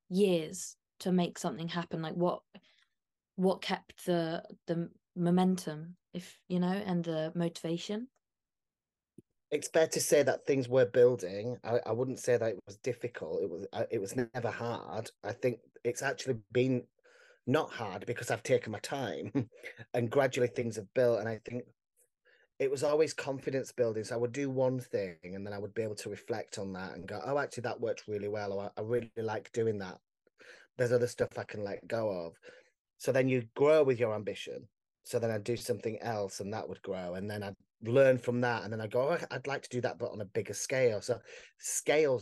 years 0.10 0.76
to 1.00 1.12
make 1.12 1.38
something 1.38 1.68
happen 1.68 2.02
like 2.02 2.16
what 2.16 2.42
what 3.36 3.62
kept 3.62 4.06
the 4.06 4.44
the 4.68 4.90
momentum, 5.16 5.96
if 6.14 6.40
you 6.48 6.60
know, 6.60 6.68
and 6.68 7.04
the 7.04 7.32
motivation. 7.36 8.08
It's 9.50 9.68
fair 9.68 9.88
to 9.88 10.00
say 10.00 10.24
that 10.24 10.46
things 10.46 10.70
were 10.70 10.86
building. 10.86 11.58
I, 11.64 11.80
I 11.86 11.92
wouldn't 11.92 12.20
say 12.20 12.38
that 12.38 12.50
it 12.52 12.60
was 12.66 12.78
difficult. 12.78 13.42
It 13.42 13.50
was 13.50 13.66
uh, 13.74 13.86
it 13.90 14.00
was 14.00 14.16
never 14.16 14.50
hard. 14.50 15.10
I 15.24 15.34
think 15.34 15.60
it's 15.84 16.02
actually 16.02 16.38
been 16.52 16.84
not 17.48 17.72
hard 17.72 18.06
because 18.06 18.32
I've 18.32 18.44
taken 18.44 18.72
my 18.72 18.80
time, 18.80 19.32
and 19.94 20.10
gradually 20.10 20.48
things 20.48 20.76
have 20.76 20.94
built. 20.94 21.20
And 21.20 21.30
I 21.30 21.40
think 21.46 21.64
it 22.60 22.70
was 22.70 22.84
always 22.84 23.14
confidence 23.14 23.72
building. 23.72 24.04
So 24.04 24.16
I 24.16 24.20
would 24.20 24.32
do 24.32 24.50
one 24.50 24.80
thing, 24.80 25.18
and 25.24 25.46
then 25.46 25.54
I 25.54 25.60
would 25.60 25.74
be 25.74 25.84
able 25.84 25.96
to 25.96 26.10
reflect 26.10 26.58
on 26.58 26.74
that 26.74 26.94
and 26.96 27.08
go, 27.08 27.22
"Oh, 27.26 27.38
actually, 27.38 27.62
that 27.62 27.82
worked 27.82 28.08
really 28.08 28.28
well. 28.30 28.54
Or 28.54 28.72
I 28.76 28.82
really 28.82 29.12
like 29.18 29.52
doing 29.52 29.80
that. 29.80 29.98
There's 30.78 30.92
other 30.92 31.08
stuff 31.08 31.38
I 31.38 31.44
can 31.44 31.64
let 31.64 31.88
go 31.88 32.10
of." 32.10 32.34
So 32.98 33.12
then 33.12 33.28
you 33.28 33.44
grow 33.56 33.84
with 33.84 34.00
your 34.00 34.14
ambition. 34.16 34.68
So 35.04 35.18
then 35.18 35.32
I'd 35.32 35.44
do 35.44 35.58
something 35.58 36.00
else, 36.02 36.40
and 36.40 36.54
that 36.54 36.70
would 36.70 36.82
grow, 36.84 37.16
and 37.16 37.30
then 37.30 37.42
I'd 37.42 37.56
learn 37.84 38.18
from 38.18 38.42
that, 38.42 38.64
and 38.64 38.72
then 38.72 38.82
I 38.82 38.88
go, 38.88 39.10
oh, 39.10 39.26
I'd 39.32 39.48
like 39.48 39.64
to 39.64 39.70
do 39.70 39.82
that, 39.82 39.98
but 39.98 40.12
on 40.12 40.22
a 40.22 40.26
bigger 40.26 40.54
scale. 40.54 41.02
So 41.02 41.20
scale 41.58 42.22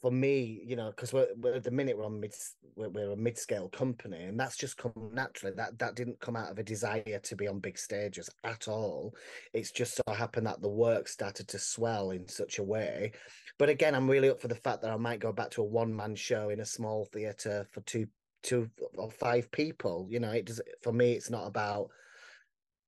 for 0.00 0.10
me, 0.10 0.62
you 0.64 0.76
know, 0.76 0.90
because 0.90 1.12
we're, 1.12 1.28
we're, 1.36 1.54
at 1.54 1.64
the 1.64 1.70
minute 1.70 1.96
we're 1.96 2.04
on 2.04 2.20
mid, 2.20 2.34
we're, 2.76 2.88
we're 2.88 3.12
a 3.12 3.16
mid-scale 3.16 3.68
company, 3.68 4.22
and 4.24 4.38
that's 4.38 4.56
just 4.56 4.76
come 4.76 4.92
naturally. 5.12 5.54
That 5.56 5.78
that 5.78 5.94
didn't 5.94 6.20
come 6.20 6.36
out 6.36 6.50
of 6.50 6.58
a 6.58 6.62
desire 6.62 7.20
to 7.22 7.36
be 7.36 7.48
on 7.48 7.60
big 7.60 7.78
stages 7.78 8.28
at 8.44 8.68
all. 8.68 9.14
It's 9.52 9.70
just 9.70 9.96
so 9.96 10.02
happened 10.12 10.46
that 10.46 10.62
the 10.62 10.68
work 10.68 11.08
started 11.08 11.48
to 11.48 11.58
swell 11.58 12.10
in 12.10 12.28
such 12.28 12.58
a 12.58 12.62
way. 12.62 13.12
But 13.58 13.68
again, 13.68 13.94
I'm 13.94 14.10
really 14.10 14.30
up 14.30 14.40
for 14.40 14.48
the 14.48 14.54
fact 14.54 14.82
that 14.82 14.90
I 14.90 14.96
might 14.96 15.20
go 15.20 15.32
back 15.32 15.50
to 15.52 15.62
a 15.62 15.66
one-man 15.66 16.14
show 16.16 16.50
in 16.50 16.60
a 16.60 16.66
small 16.66 17.06
theatre 17.12 17.66
for 17.72 17.80
two, 17.82 18.06
two 18.42 18.70
or 18.96 19.10
five 19.10 19.50
people. 19.52 20.06
You 20.10 20.20
know, 20.20 20.30
it 20.30 20.46
does 20.46 20.60
for 20.82 20.92
me. 20.92 21.12
It's 21.12 21.30
not 21.30 21.46
about 21.46 21.90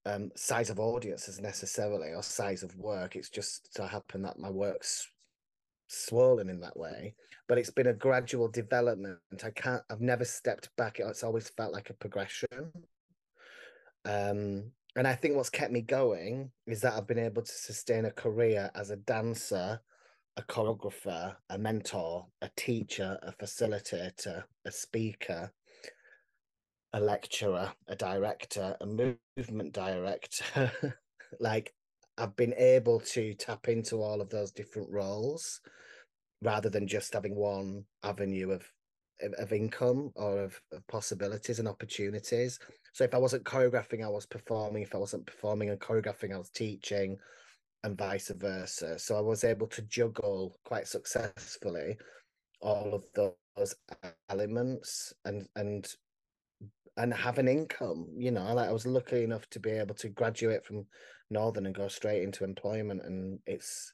um, 0.07 0.31
size 0.37 0.71
of 0.71 0.79
audiences 0.79 1.41
necessarily 1.41 2.13
or 2.15 2.23
size 2.23 2.63
of 2.63 2.77
work. 2.77 3.17
It's 3.17 3.31
just 3.31 3.75
so 3.77 3.85
happen 3.87 4.23
that 4.23 4.39
my 4.39 4.51
work's 4.51 5.09
swollen 5.89 6.49
in 6.49 6.61
that 6.61 6.77
way. 6.77 7.15
But 7.49 7.59
it's 7.59 7.71
been 7.71 7.87
a 7.89 7.95
gradual 7.95 8.49
development. 8.49 9.19
I 9.45 9.51
can't. 9.51 9.83
I've 9.91 10.01
never 10.01 10.25
stepped 10.25 10.71
back. 10.77 10.99
It's 10.99 11.23
always 11.23 11.49
felt 11.51 11.73
like 11.73 11.91
a 11.91 11.95
progression. 11.95 12.73
Um, 14.05 14.73
and 14.97 15.07
I 15.07 15.15
think 15.15 15.37
what's 15.37 15.51
kept 15.51 15.73
me 15.73 15.83
going 15.83 16.51
is 16.67 16.81
that 16.81 16.95
I've 16.95 17.07
been 17.07 17.19
able 17.19 17.43
to 17.43 17.53
sustain 17.53 18.07
a 18.07 18.11
career 18.11 18.71
as 18.75 18.91
a 18.91 18.97
dancer, 18.97 19.81
a 20.37 20.43
choreographer, 20.43 21.37
a 21.51 21.59
mentor, 21.59 22.27
a 22.41 22.51
teacher, 22.57 23.19
a 23.23 23.33
facilitator, 23.33 24.45
a 24.65 24.73
speaker, 24.73 25.53
a 26.93 27.01
lecturer, 27.01 27.73
a 27.89 27.97
director, 27.97 28.77
a 28.81 28.87
movement 28.87 29.73
director. 29.73 30.73
like 31.41 31.75
I've 32.19 32.37
been 32.37 32.55
able 32.55 33.01
to 33.01 33.35
tap 33.35 33.69
into 33.69 34.03
all 34.03 34.21
of 34.21 34.31
those 34.31 34.51
different 34.53 34.91
roles 34.91 35.61
rather 36.43 36.69
than 36.69 36.87
just 36.87 37.15
having 37.15 37.35
one 37.35 37.85
avenue 38.03 38.51
of 38.51 38.71
of 39.39 39.51
income 39.53 40.13
or 40.15 40.45
of, 40.45 40.61
of 40.73 40.87
possibilities 40.89 41.59
and 41.59 41.67
opportunities. 41.67 42.59
So 42.93 43.03
if 43.05 43.15
I 43.15 43.19
wasn't 43.19 43.45
choreographing, 43.45 44.05
I 44.05 44.09
was 44.09 44.27
performing. 44.27 44.83
If 44.83 44.95
I 44.95 44.99
wasn't 44.99 45.27
performing 45.27 45.71
and 45.71 45.81
choreographing, 45.81 46.35
I 46.35 46.39
was 46.39 46.51
teaching, 46.51 47.17
and 47.83 47.97
vice 47.97 48.31
versa. 48.37 48.99
So 48.99 49.17
I 49.17 49.21
was 49.21 49.45
able 49.45 49.69
to 49.69 49.83
juggle 49.83 50.59
quite 50.65 50.87
successfully 50.87 51.97
all 52.61 52.95
of 52.95 53.05
those 53.15 53.75
elements 54.29 55.13
and 55.25 55.47
and 55.57 55.87
and 56.97 57.13
have 57.13 57.39
an 57.39 57.49
income. 57.49 58.07
You 58.17 58.31
know, 58.31 58.55
like 58.55 58.69
I 58.69 58.73
was 58.73 58.87
lucky 58.87 59.23
enough 59.25 59.49
to 59.51 59.61
be 59.61 59.71
able 59.71 59.95
to 59.97 60.09
graduate 60.09 60.65
from 60.65 60.87
Northern 61.31 61.67
and 61.67 61.75
go 61.75 61.89
straight 61.89 62.23
into 62.23 62.45
employment, 62.45 63.03
and 63.05 63.39
it's 63.47 63.93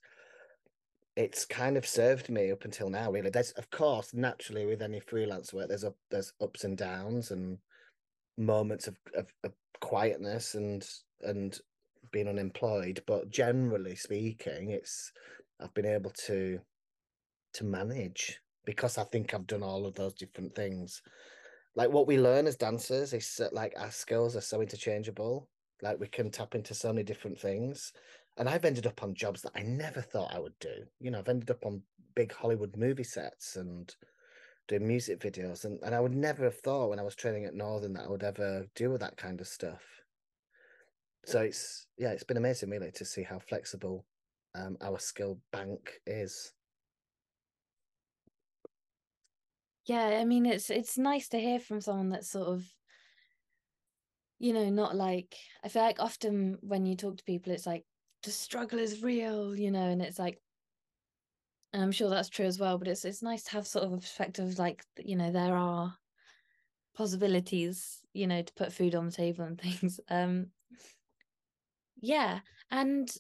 it's 1.17 1.45
kind 1.45 1.77
of 1.77 1.87
served 1.87 2.31
me 2.31 2.51
up 2.51 2.65
until 2.65 2.89
now. 2.89 3.11
Really, 3.11 3.31
there's 3.31 3.53
of 3.53 3.71
course 3.71 4.15
naturally 4.15 4.67
with 4.67 4.83
any 4.83 5.01
freelance 5.01 5.53
work, 5.53 5.69
there's 5.69 5.85
up 5.85 5.97
there's 6.11 6.33
ups 6.41 6.65
and 6.65 6.77
downs 6.77 7.31
and 7.31 7.59
moments 8.39 8.89
of, 8.89 8.97
of, 9.15 9.27
of 9.45 9.53
quietness 9.81 10.55
and 10.55 10.87
and 11.23 11.59
being 12.13 12.29
unemployed, 12.29 13.03
but 13.07 13.31
generally 13.31 13.97
speaking, 13.97 14.71
it's 14.71 15.13
I've 15.61 15.75
been 15.75 15.87
able 15.87 16.11
to 16.27 16.61
to 17.55 17.65
manage 17.65 18.41
because 18.65 18.97
I 18.97 19.05
think 19.05 19.35
I've 19.35 19.47
done 19.47 19.63
all 19.63 19.87
of 19.87 19.95
those 19.95 20.15
different 20.15 20.55
things 20.55 21.03
like 21.75 21.91
what 21.91 22.07
we 22.07 22.19
learn 22.19 22.47
as 22.47 22.57
dancers 22.57 23.13
is 23.13 23.37
that, 23.37 23.55
like 23.55 23.75
our 23.79 23.91
skills 23.91 24.37
are 24.37 24.41
so 24.43 24.61
interchangeable. 24.61 25.49
Like 25.81 25.99
we 25.99 26.07
can 26.07 26.31
tap 26.31 26.55
into 26.55 26.75
so 26.75 26.93
many 26.93 27.03
different 27.03 27.39
things. 27.39 27.93
And 28.37 28.49
I've 28.49 28.65
ended 28.65 28.87
up 28.87 29.03
on 29.03 29.15
jobs 29.15 29.43
that 29.43 29.53
I 29.55 29.63
never 29.63 30.01
thought 30.01 30.35
I 30.35 30.39
would 30.39 30.59
do. 30.59 30.85
You 31.01 31.11
know, 31.11 31.19
I've 31.19 31.29
ended 31.29 31.51
up 31.51 31.65
on 31.67 31.83
big 32.15 32.33
Hollywood 32.33 32.77
movie 32.77 33.05
sets 33.05 33.57
and 33.57 33.95
doing 34.69 34.87
music 34.87 35.21
videos. 35.21 35.65
And, 35.65 35.79
and 35.83 35.95
I 35.95 36.01
would 36.01 36.15
never 36.15 36.45
have 36.45 36.59
thought 36.61 36.91
when 36.91 36.99
I 36.99 37.03
was 37.03 37.15
training 37.15 37.45
at 37.45 37.55
Northern 37.55 37.95
that 37.95 38.05
I 38.05 38.09
would 38.09 38.23
ever 38.23 38.67
do 38.75 38.91
with 38.91 39.01
that 39.01 39.17
kind 39.17 39.41
of 39.41 39.49
stuff. 39.49 39.83
So 41.25 41.41
it's 41.41 41.87
yeah, 41.99 42.11
it's 42.11 42.25
been 42.25 42.37
amazing 42.37 42.71
really 42.71 42.91
to 42.93 43.05
see 43.05 43.23
how 43.23 43.39
flexible 43.39 44.05
um, 44.55 44.77
our 44.81 44.99
skill 44.99 45.39
bank 45.53 46.01
is. 46.07 46.53
Yeah 49.87 50.19
i 50.21 50.25
mean 50.25 50.47
it's 50.47 50.71
it's 50.71 50.97
nice 50.97 51.29
to 51.29 51.41
hear 51.41 51.59
from 51.59 51.81
someone 51.81 52.09
that's 52.11 52.31
sort 52.31 52.49
of 52.49 52.65
you 54.39 54.53
know 54.53 54.69
not 54.71 54.95
like 54.95 55.37
i 55.65 55.69
feel 55.69 55.83
like 55.83 56.01
often 56.01 56.59
when 56.61 56.87
you 56.87 56.97
talk 56.97 57.17
to 57.17 57.25
people 57.25 57.53
it's 57.53 57.67
like 57.67 57.85
the 58.23 58.31
struggle 58.31 58.79
is 58.79 59.03
real 59.03 59.55
you 59.57 59.71
know 59.71 59.89
and 59.89 60.03
it's 60.03 60.19
like 60.19 60.41
and 61.73 61.83
i'm 61.83 61.93
sure 61.93 62.11
that's 62.11 62.29
true 62.29 62.47
as 62.47 62.59
well 62.59 62.79
but 62.79 62.89
it's 62.89 63.05
it's 63.05 63.23
nice 63.23 63.45
to 63.45 63.53
have 63.53 63.67
sort 63.67 63.85
of 63.85 63.93
a 63.93 63.99
perspective 63.99 64.59
like 64.59 64.85
you 64.99 65.17
know 65.17 65.31
there 65.31 65.57
are 65.57 65.95
possibilities 66.97 67.99
you 68.13 68.27
know 68.27 68.43
to 68.43 68.53
put 68.55 68.73
food 68.73 68.95
on 68.95 69.07
the 69.07 69.13
table 69.13 69.45
and 69.45 69.61
things 69.61 69.99
um 70.11 70.47
yeah 72.01 72.41
and 72.71 73.11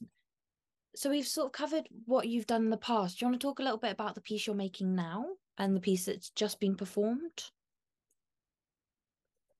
so 0.94 1.08
we've 1.08 1.26
sort 1.26 1.46
of 1.46 1.52
covered 1.52 1.88
what 2.04 2.28
you've 2.28 2.46
done 2.46 2.64
in 2.64 2.70
the 2.70 2.76
past. 2.76 3.18
Do 3.18 3.24
you 3.24 3.30
want 3.30 3.40
to 3.40 3.46
talk 3.46 3.60
a 3.60 3.62
little 3.62 3.78
bit 3.78 3.92
about 3.92 4.14
the 4.14 4.20
piece 4.20 4.46
you're 4.46 4.54
making 4.54 4.94
now 4.94 5.24
and 5.58 5.76
the 5.76 5.80
piece 5.80 6.06
that's 6.06 6.30
just 6.30 6.60
been 6.60 6.76
performed? 6.76 7.44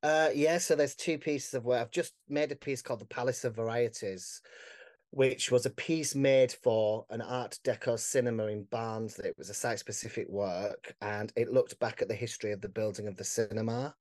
Uh, 0.03 0.31
yeah, 0.35 0.59
so 0.59 0.75
there's 0.75 0.97
two 0.97 1.17
pieces 1.17 1.55
of 1.55 1.65
work. 1.65 1.81
I've 1.81 1.91
just 1.91 2.15
made 2.29 2.51
a 2.51 2.57
piece 2.57 2.83
called 2.83 3.01
The 3.01 3.07
Palace 3.07 3.45
of 3.45 3.55
Varieties, 3.55 4.41
which 5.11 5.53
was 5.53 5.65
a 5.65 5.71
piece 5.71 6.15
made 6.15 6.51
for 6.51 7.07
an 7.11 7.21
Art 7.21 7.59
Deco 7.65 7.99
cinema 7.99 8.47
in 8.47 8.65
Barnsley. 8.65 9.29
It 9.29 9.39
was 9.39 9.51
a 9.51 9.55
site 9.55 9.79
specific 9.79 10.29
work 10.29 10.95
and 11.01 11.33
it 11.37 11.53
looked 11.53 11.79
back 11.79 12.03
at 12.03 12.09
the 12.09 12.15
history 12.15 12.51
of 12.51 12.61
the 12.61 12.69
building 12.69 13.07
of 13.07 13.17
the 13.17 13.25
cinema. 13.25 13.95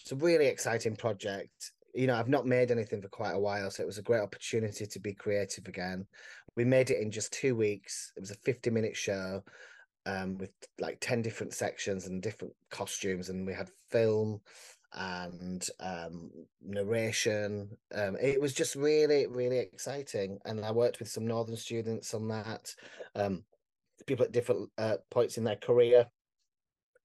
It's 0.00 0.12
a 0.12 0.16
really 0.16 0.46
exciting 0.46 0.96
project. 0.96 1.72
You 1.94 2.08
know, 2.08 2.16
I've 2.16 2.28
not 2.28 2.46
made 2.46 2.70
anything 2.70 3.00
for 3.00 3.08
quite 3.08 3.32
a 3.32 3.38
while, 3.38 3.70
so 3.70 3.82
it 3.82 3.86
was 3.86 3.98
a 3.98 4.02
great 4.02 4.20
opportunity 4.20 4.84
to 4.84 4.98
be 4.98 5.14
creative 5.14 5.68
again. 5.68 6.06
We 6.56 6.64
made 6.64 6.90
it 6.90 7.00
in 7.00 7.10
just 7.10 7.32
two 7.32 7.54
weeks. 7.54 8.12
It 8.16 8.20
was 8.20 8.32
a 8.32 8.36
50 8.44 8.70
minute 8.70 8.96
show 8.96 9.42
um, 10.06 10.38
with 10.38 10.50
like 10.80 10.98
10 11.00 11.20
different 11.20 11.52
sections 11.52 12.06
and 12.06 12.22
different 12.22 12.54
costumes 12.70 13.28
and 13.28 13.46
we 13.46 13.52
had 13.52 13.68
film 13.90 14.40
and 14.94 15.68
um, 15.80 16.30
narration 16.64 17.68
um, 17.94 18.16
it 18.20 18.40
was 18.40 18.54
just 18.54 18.76
really 18.76 19.26
really 19.26 19.58
exciting 19.58 20.38
and 20.46 20.64
i 20.64 20.70
worked 20.70 21.00
with 21.00 21.08
some 21.08 21.26
northern 21.26 21.56
students 21.56 22.14
on 22.14 22.28
that 22.28 22.74
um, 23.14 23.42
people 24.06 24.24
at 24.24 24.32
different 24.32 24.70
uh, 24.78 24.96
points 25.10 25.36
in 25.36 25.44
their 25.44 25.56
career 25.56 26.06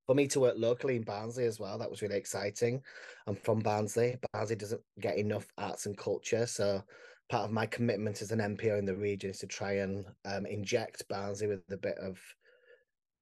for 0.07 0.15
me 0.15 0.27
to 0.27 0.39
work 0.39 0.55
locally 0.57 0.95
in 0.95 1.03
Barnsley 1.03 1.45
as 1.45 1.59
well, 1.59 1.77
that 1.77 1.89
was 1.89 2.01
really 2.01 2.17
exciting. 2.17 2.81
I'm 3.27 3.35
from 3.35 3.59
Barnsley. 3.59 4.17
Barnsley 4.33 4.55
doesn't 4.55 4.81
get 4.99 5.17
enough 5.17 5.47
arts 5.57 5.85
and 5.85 5.97
culture, 5.97 6.45
so 6.47 6.83
part 7.29 7.45
of 7.45 7.51
my 7.51 7.65
commitment 7.65 8.21
as 8.21 8.31
an 8.31 8.39
NPO 8.39 8.77
in 8.77 8.85
the 8.85 8.95
region 8.95 9.29
is 9.29 9.39
to 9.39 9.47
try 9.47 9.77
and 9.77 10.05
um, 10.25 10.45
inject 10.45 11.07
Barnsley 11.07 11.47
with 11.47 11.61
a 11.71 11.77
bit 11.77 11.97
of 11.97 12.19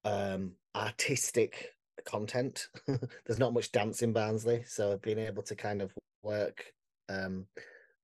um, 0.04 0.52
artistic 0.74 1.70
content. 2.04 2.68
There's 3.26 3.38
not 3.38 3.54
much 3.54 3.72
dance 3.72 4.02
in 4.02 4.12
Barnsley, 4.12 4.64
so 4.66 4.98
being 5.02 5.18
able 5.18 5.42
to 5.44 5.54
kind 5.54 5.82
of 5.82 5.92
work 6.22 6.72
um, 7.08 7.46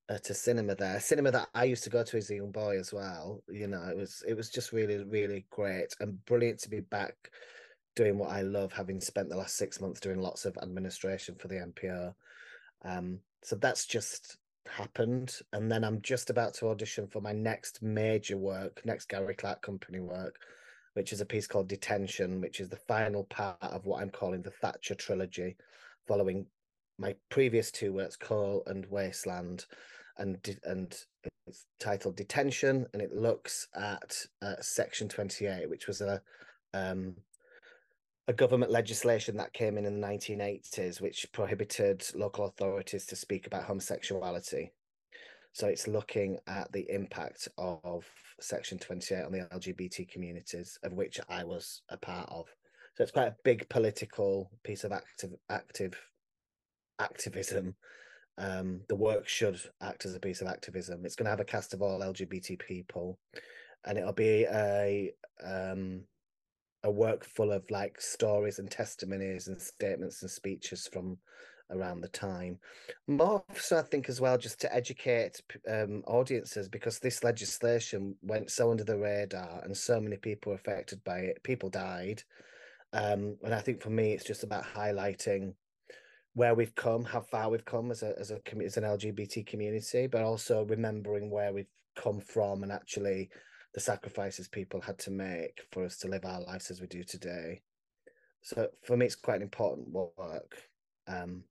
at 0.08 0.30
a 0.30 0.34
cinema 0.34 0.74
there, 0.74 1.00
cinema 1.00 1.30
that 1.32 1.48
I 1.54 1.64
used 1.64 1.84
to 1.84 1.90
go 1.90 2.02
to 2.02 2.16
as 2.16 2.30
a 2.30 2.36
young 2.36 2.52
boy 2.52 2.78
as 2.78 2.92
well. 2.92 3.42
You 3.48 3.66
know, 3.66 3.82
it 3.88 3.96
was 3.96 4.22
it 4.26 4.34
was 4.34 4.50
just 4.50 4.72
really 4.72 5.02
really 5.04 5.46
great 5.50 5.94
and 6.00 6.24
brilliant 6.26 6.60
to 6.60 6.70
be 6.70 6.80
back 6.80 7.14
doing 7.94 8.18
what 8.18 8.30
I 8.30 8.42
love, 8.42 8.72
having 8.72 9.00
spent 9.00 9.30
the 9.30 9.36
last 9.36 9.56
six 9.56 9.80
months 9.80 10.00
doing 10.00 10.20
lots 10.20 10.44
of 10.44 10.56
administration 10.58 11.34
for 11.34 11.48
the 11.48 11.56
NPO. 11.56 12.14
Um, 12.84 13.20
so 13.42 13.56
that's 13.56 13.86
just 13.86 14.36
happened, 14.68 15.38
and 15.52 15.70
then 15.70 15.82
I'm 15.82 16.02
just 16.02 16.30
about 16.30 16.54
to 16.54 16.68
audition 16.68 17.06
for 17.06 17.20
my 17.20 17.32
next 17.32 17.82
major 17.82 18.36
work, 18.36 18.82
next 18.84 19.08
Gary 19.08 19.34
Clarke 19.34 19.62
Company 19.62 20.00
work, 20.00 20.38
which 20.96 21.12
is 21.12 21.20
a 21.20 21.26
piece 21.26 21.46
called 21.46 21.68
Detention, 21.68 22.40
which 22.40 22.58
is 22.58 22.70
the 22.70 22.76
final 22.88 23.24
part 23.24 23.58
of 23.60 23.84
what 23.84 24.00
I'm 24.00 24.08
calling 24.08 24.40
the 24.40 24.50
Thatcher 24.50 24.94
trilogy, 24.94 25.54
following 26.08 26.46
my 26.98 27.14
previous 27.28 27.70
two 27.70 27.92
works, 27.92 28.16
Coal 28.16 28.62
and 28.66 28.86
Wasteland, 28.86 29.66
and 30.16 30.38
and 30.64 30.98
it's 31.46 31.66
titled 31.78 32.16
Detention, 32.16 32.86
and 32.94 33.02
it 33.02 33.14
looks 33.14 33.68
at 33.74 34.16
uh, 34.40 34.54
Section 34.62 35.06
Twenty 35.06 35.44
Eight, 35.44 35.68
which 35.68 35.86
was 35.86 36.00
a 36.00 36.22
um, 36.72 37.14
a 38.26 38.32
government 38.32 38.72
legislation 38.72 39.36
that 39.36 39.52
came 39.52 39.76
in 39.76 39.84
in 39.84 40.00
the 40.00 40.06
1980s, 40.06 41.00
which 41.00 41.30
prohibited 41.32 42.04
local 42.14 42.46
authorities 42.46 43.04
to 43.06 43.16
speak 43.16 43.46
about 43.46 43.64
homosexuality. 43.64 44.72
So 45.56 45.68
it's 45.68 45.88
looking 45.88 46.38
at 46.46 46.70
the 46.72 46.84
impact 46.90 47.48
of 47.56 48.04
Section 48.40 48.78
28 48.78 49.24
on 49.24 49.32
the 49.32 49.48
LGBT 49.54 50.06
communities, 50.06 50.78
of 50.82 50.92
which 50.92 51.18
I 51.30 51.44
was 51.44 51.80
a 51.88 51.96
part 51.96 52.28
of. 52.30 52.44
So 52.94 53.02
it's 53.02 53.10
quite 53.10 53.28
a 53.28 53.36
big 53.42 53.66
political 53.70 54.50
piece 54.64 54.84
of 54.84 54.92
active 54.92 55.30
active 55.48 55.98
activism. 56.98 57.74
Um, 58.36 58.82
the 58.90 58.96
work 58.96 59.26
should 59.26 59.58
act 59.80 60.04
as 60.04 60.14
a 60.14 60.20
piece 60.20 60.42
of 60.42 60.46
activism. 60.46 61.06
It's 61.06 61.16
going 61.16 61.24
to 61.24 61.30
have 61.30 61.40
a 61.40 61.44
cast 61.44 61.72
of 61.72 61.80
all 61.80 62.00
LGBT 62.00 62.58
people, 62.58 63.18
and 63.86 63.96
it'll 63.96 64.12
be 64.12 64.44
a 64.44 65.10
um, 65.42 66.02
a 66.82 66.90
work 66.90 67.24
full 67.24 67.50
of 67.50 67.64
like 67.70 67.98
stories 67.98 68.58
and 68.58 68.70
testimonies 68.70 69.48
and 69.48 69.58
statements 69.58 70.20
and 70.20 70.30
speeches 70.30 70.86
from 70.86 71.16
around 71.70 72.00
the 72.00 72.08
time. 72.08 72.58
More 73.06 73.42
so, 73.56 73.78
I 73.78 73.82
think, 73.82 74.08
as 74.08 74.20
well, 74.20 74.38
just 74.38 74.60
to 74.60 74.74
educate 74.74 75.40
um, 75.68 76.02
audiences 76.06 76.68
because 76.68 76.98
this 76.98 77.24
legislation 77.24 78.16
went 78.22 78.50
so 78.50 78.70
under 78.70 78.84
the 78.84 78.98
radar 78.98 79.60
and 79.64 79.76
so 79.76 80.00
many 80.00 80.16
people 80.16 80.50
were 80.50 80.56
affected 80.56 81.02
by 81.04 81.18
it. 81.18 81.42
People 81.42 81.68
died. 81.68 82.22
Um, 82.92 83.36
and 83.44 83.54
I 83.54 83.60
think 83.60 83.82
for 83.82 83.90
me, 83.90 84.12
it's 84.12 84.24
just 84.24 84.42
about 84.42 84.64
highlighting 84.64 85.54
where 86.34 86.54
we've 86.54 86.74
come, 86.74 87.04
how 87.04 87.20
far 87.20 87.50
we've 87.50 87.64
come 87.64 87.90
as 87.90 88.02
a 88.02 88.14
as 88.18 88.30
a 88.30 88.40
as 88.62 88.76
an 88.76 88.84
LGBT 88.84 89.46
community, 89.46 90.06
but 90.06 90.22
also 90.22 90.64
remembering 90.64 91.30
where 91.30 91.52
we've 91.52 91.70
come 91.96 92.20
from 92.20 92.62
and 92.62 92.70
actually 92.70 93.30
the 93.74 93.80
sacrifices 93.80 94.48
people 94.48 94.80
had 94.80 94.98
to 94.98 95.10
make 95.10 95.60
for 95.72 95.84
us 95.84 95.98
to 95.98 96.08
live 96.08 96.24
our 96.24 96.40
lives 96.42 96.70
as 96.70 96.80
we 96.80 96.86
do 96.86 97.02
today. 97.02 97.60
So 98.42 98.68
for 98.84 98.96
me, 98.96 99.06
it's 99.06 99.16
quite 99.16 99.36
an 99.36 99.42
important 99.42 99.88
work. 99.90 100.56
Um, 101.08 101.44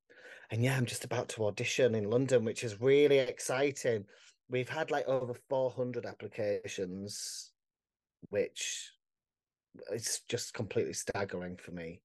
and 0.52 0.64
yeah, 0.64 0.78
I'm 0.78 0.86
just 0.86 1.04
about 1.04 1.30
to 1.30 1.46
audition 1.46 1.96
in 1.96 2.10
London, 2.10 2.46
which 2.46 2.64
is 2.64 2.82
really 2.82 3.20
exciting. 3.20 4.06
We've 4.50 4.70
had 4.70 4.92
like 4.92 5.08
over 5.08 5.34
400 5.50 6.06
applications, 6.06 7.52
which 8.30 8.92
it's 9.92 10.22
just 10.30 10.54
completely 10.54 10.94
staggering 10.94 11.58
for 11.58 11.72
me. 11.72 12.02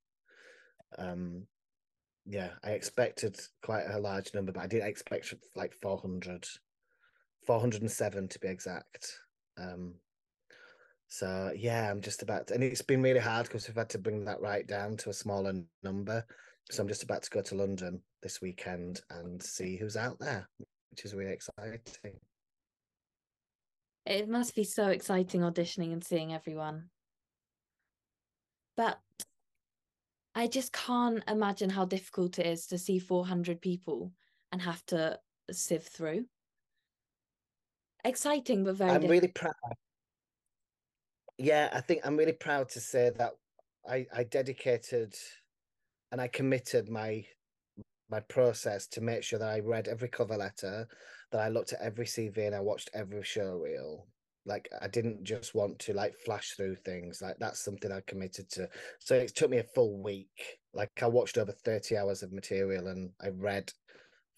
Um, 0.99 1.47
yeah, 2.27 2.51
I 2.65 2.71
expected 2.71 3.39
quite 3.63 3.85
a 3.91 3.99
large 3.99 4.33
number, 4.35 4.53
but 4.53 4.63
I 4.63 4.67
didn't 4.67 4.89
expect 4.89 5.35
like 5.55 5.75
400, 5.83 6.47
407 7.47 8.29
to 8.29 8.39
be 8.39 8.49
exact. 8.49 9.13
Um, 9.59 9.95
so 11.09 11.53
yeah, 11.57 11.91
I'm 11.91 12.01
just 12.01 12.23
about, 12.23 12.47
to, 12.47 12.55
and 12.55 12.65
it's 12.65 12.83
been 12.83 13.03
really 13.03 13.21
hard 13.21 13.47
because 13.47 13.69
we've 13.69 13.77
had 13.77 13.91
to 13.91 13.99
bring 13.99 14.25
that 14.25 14.41
right 14.41 14.67
down 14.67 14.97
to 14.99 15.11
a 15.11 15.15
smaller 15.15 15.55
number. 15.83 16.25
So 16.71 16.83
I'm 16.83 16.89
just 16.89 17.03
about 17.03 17.23
to 17.25 17.31
go 17.31 17.43
to 17.43 17.55
London 17.55 18.01
this 18.23 18.41
weekend 18.41 19.01
and 19.11 19.43
see 19.43 19.77
who's 19.77 19.97
out 19.97 20.19
there, 20.19 20.49
which 20.91 21.05
is 21.05 21.15
really 21.15 21.33
exciting. 21.33 22.19
It 24.07 24.29
must 24.29 24.55
be 24.55 24.65
so 24.65 24.89
exciting 24.89 25.43
auditioning 25.43 25.93
and 25.93 26.03
seeing 26.03 26.33
everyone. 26.33 26.91
But 28.77 28.99
I 30.35 30.47
just 30.47 30.73
can't 30.73 31.23
imagine 31.29 31.71
how 31.71 31.85
difficult 31.85 32.39
it 32.39 32.47
is 32.47 32.67
to 32.69 32.79
see 32.79 32.99
400 32.99 33.61
people 33.61 34.13
and 34.53 34.63
have 34.63 34.85
to 34.87 35.19
sieve 35.51 35.83
through. 35.83 36.25
Exciting, 38.05 38.65
but 38.65 38.77
very. 38.77 38.91
I'm 38.91 39.03
difficult. 39.03 39.11
really 39.11 39.33
proud. 39.33 39.75
Yeah, 41.37 41.69
I 41.73 41.81
think 41.81 42.01
I'm 42.05 42.17
really 42.17 42.33
proud 42.33 42.69
to 42.71 42.81
say 42.81 43.11
that 43.17 43.33
I, 43.89 44.07
I 44.15 44.25
dedicated 44.25 45.15
and 46.13 46.21
I 46.21 46.29
committed 46.29 46.89
my 46.89 47.25
my 48.11 48.21
process 48.21 48.87
to 48.89 49.01
make 49.01 49.23
sure 49.23 49.39
that 49.39 49.49
I 49.49 49.61
read 49.61 49.89
every 49.89 50.09
cover 50.09 50.37
letter, 50.37 50.87
that 51.33 51.41
I 51.41 51.49
looked 51.49 51.73
at 51.73 51.81
every 51.81 52.07
CV 52.07 52.47
and 52.47 52.55
I 52.55 52.61
watched 52.61 52.91
every 52.95 53.23
show 53.23 53.57
reel. 53.57 54.07
Like 54.47 54.69
I 54.81 54.89
didn't 54.89 55.23
just 55.23 55.55
want 55.55 55.79
to 55.81 55.93
like 55.93 56.15
flash 56.25 56.53
through 56.53 56.77
things. 56.77 57.21
Like 57.23 57.37
that's 57.39 57.65
something 57.65 57.93
I 57.93 58.01
committed 58.07 58.51
to. 58.51 58.69
So 58.99 59.15
it 59.15 59.35
took 59.35 59.51
me 59.51 59.59
a 59.59 59.63
full 59.63 60.03
week. 60.03 60.59
Like 60.73 60.91
I 61.03 61.07
watched 61.07 61.39
over 61.39 61.53
30 61.53 61.97
hours 61.97 62.23
of 62.23 62.33
material 62.33 62.89
and 62.89 63.11
I 63.23 63.29
read 63.29 63.73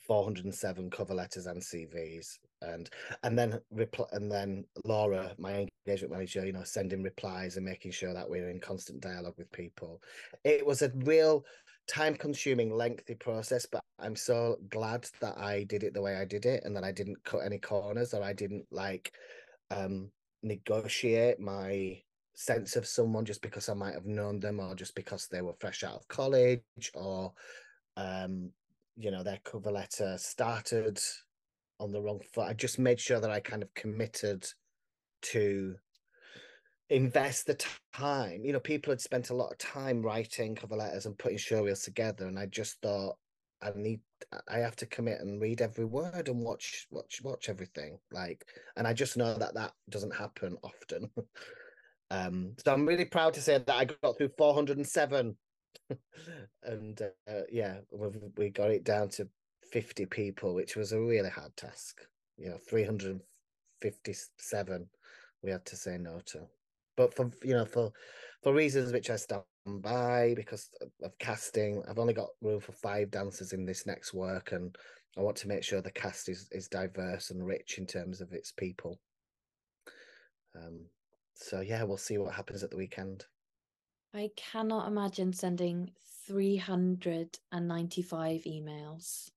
407 0.07 0.91
cover 0.91 1.15
letters 1.15 1.47
and 1.47 1.63
CVs 1.63 2.39
and 2.63 2.91
and 3.23 3.39
then 3.39 3.61
reply 3.71 4.07
and 4.13 4.31
then 4.31 4.65
Laura, 4.85 5.35
my 5.39 5.67
engagement 5.87 6.13
manager, 6.13 6.45
you 6.45 6.53
know, 6.53 6.65
sending 6.65 7.03
replies 7.03 7.57
and 7.57 7.65
making 7.65 7.93
sure 7.93 8.13
that 8.13 8.29
we're 8.29 8.51
in 8.51 8.61
constant 8.61 9.01
dialogue 9.01 9.35
with 9.39 9.51
people. 9.53 10.03
It 10.45 10.67
was 10.67 10.83
a 10.83 10.93
real 10.97 11.45
time 11.87 12.14
consuming, 12.14 12.75
lengthy 12.75 13.14
process, 13.14 13.66
but 13.66 13.83
I'm 13.99 14.16
so 14.16 14.59
glad 14.71 15.09
that 15.21 15.37
I 15.38 15.64
did 15.64 15.83
it 15.83 15.95
the 15.95 16.03
way 16.03 16.16
I 16.16 16.25
did 16.25 16.47
it 16.47 16.64
and 16.64 16.77
that 16.77 16.85
I 16.85 16.92
didn't 16.92 17.23
cut 17.25 17.38
any 17.45 17.59
corners 17.59 18.14
or 18.14 18.23
I 18.23 18.33
didn't 18.33 18.66
like 18.71 19.12
um 19.71 20.11
negotiate 20.42 21.38
my 21.38 22.01
sense 22.35 22.77
of 22.77 22.87
someone 22.87 23.25
just 23.25 23.42
because 23.42 23.68
I 23.68 23.75
might 23.75 23.95
have 23.95 24.07
known 24.07 24.40
them 24.40 24.61
or 24.61 24.75
just 24.75 24.95
because 24.95 25.29
they 25.29 25.40
were 25.40 25.55
fresh 25.61 25.85
out 25.85 25.95
of 25.95 26.09
college 26.09 26.62
or 26.95 27.33
um 27.97 28.51
you 28.97 29.11
know 29.11 29.23
their 29.23 29.38
cover 29.45 29.71
letter 29.71 30.16
started 30.18 30.99
on 31.81 31.92
the 31.92 32.01
wrong 32.01 32.21
foot. 32.33 32.49
I 32.49 32.55
just 32.55 32.79
made 32.79 33.01
sure 33.01 33.21
that 33.21 33.31
I 33.31 33.40
kind 33.40 33.62
of 33.62 33.75
committed 33.75 34.47
to 35.23 35.77
invest 36.92 37.46
the 37.46 37.59
time. 37.94 38.44
You 38.44 38.52
know, 38.52 38.61
people 38.61 38.92
had 38.92 39.00
spent 39.00 39.31
a 39.31 39.35
lot 39.35 39.50
of 39.50 39.57
time 39.59 40.02
writing 40.02 40.55
cover 40.55 40.76
letters 40.76 41.07
and 41.07 41.18
putting 41.18 41.38
show 41.38 41.64
reels 41.64 41.83
together, 41.83 42.26
and 42.26 42.38
I 42.38 42.46
just 42.46 42.81
thought 42.83 43.16
I 43.62 43.72
need 43.74 44.00
I 44.48 44.59
have 44.59 44.76
to 44.76 44.87
commit 44.87 45.20
and 45.20 45.40
read 45.40 45.61
every 45.61 45.87
word 45.87 46.28
and 46.28 46.40
watch 46.40 46.87
watch 46.90 47.20
watch 47.24 47.48
everything. 47.48 47.98
Like, 48.12 48.44
and 48.76 48.87
I 48.87 48.92
just 48.92 49.16
know 49.16 49.37
that 49.38 49.55
that 49.55 49.72
doesn't 49.88 50.14
happen 50.14 50.57
often. 50.62 51.11
um, 52.11 52.52
so 52.64 52.72
I'm 52.72 52.87
really 52.87 53.07
proud 53.07 53.35
to 53.35 53.40
say 53.40 53.59
that 53.59 53.74
I 53.74 53.85
got 53.85 54.16
through 54.18 54.31
407, 54.37 55.37
and 56.62 57.02
uh, 57.02 57.40
yeah, 57.50 57.78
we 57.90 58.09
we 58.37 58.50
got 58.50 58.70
it 58.70 58.85
down 58.85 59.09
to 59.11 59.28
50 59.72 60.07
people, 60.07 60.55
which 60.55 60.76
was 60.76 60.92
a 60.92 61.00
really 61.00 61.31
hard 61.31 61.57
task. 61.57 62.02
You 62.37 62.50
know, 62.50 62.59
357 62.68 64.88
we 65.42 65.50
had 65.50 65.64
to 65.66 65.76
say 65.76 65.98
no 65.98 66.20
to. 66.26 66.46
But 66.96 67.14
for 67.14 67.31
you 67.42 67.55
know, 67.55 67.64
for 67.64 67.92
for 68.42 68.55
reasons 68.55 68.92
which 68.92 69.11
I 69.11 69.16
stand 69.16 69.44
by 69.81 70.35
because 70.35 70.70
of 71.02 71.16
casting, 71.18 71.83
I've 71.88 71.98
only 71.98 72.14
got 72.14 72.31
room 72.40 72.61
for 72.61 72.72
five 72.72 73.11
dancers 73.11 73.52
in 73.52 73.64
this 73.64 73.87
next 73.87 74.12
work 74.12 74.52
and 74.52 74.76
I 75.16 75.20
want 75.20 75.37
to 75.38 75.48
make 75.48 75.62
sure 75.62 75.81
the 75.81 75.90
cast 75.90 76.28
is, 76.28 76.48
is 76.52 76.68
diverse 76.68 77.31
and 77.31 77.46
rich 77.46 77.78
in 77.78 77.87
terms 77.87 78.20
of 78.20 78.33
its 78.33 78.52
people. 78.52 79.00
Um 80.55 80.90
so 81.35 81.61
yeah, 81.61 81.83
we'll 81.85 81.96
see 81.96 82.18
what 82.18 82.35
happens 82.35 82.62
at 82.62 82.70
the 82.70 82.76
weekend. 82.76 83.24
I 84.14 84.31
cannot 84.37 84.88
imagine 84.88 85.33
sending 85.33 85.94
395 86.26 88.42
emails 88.42 89.31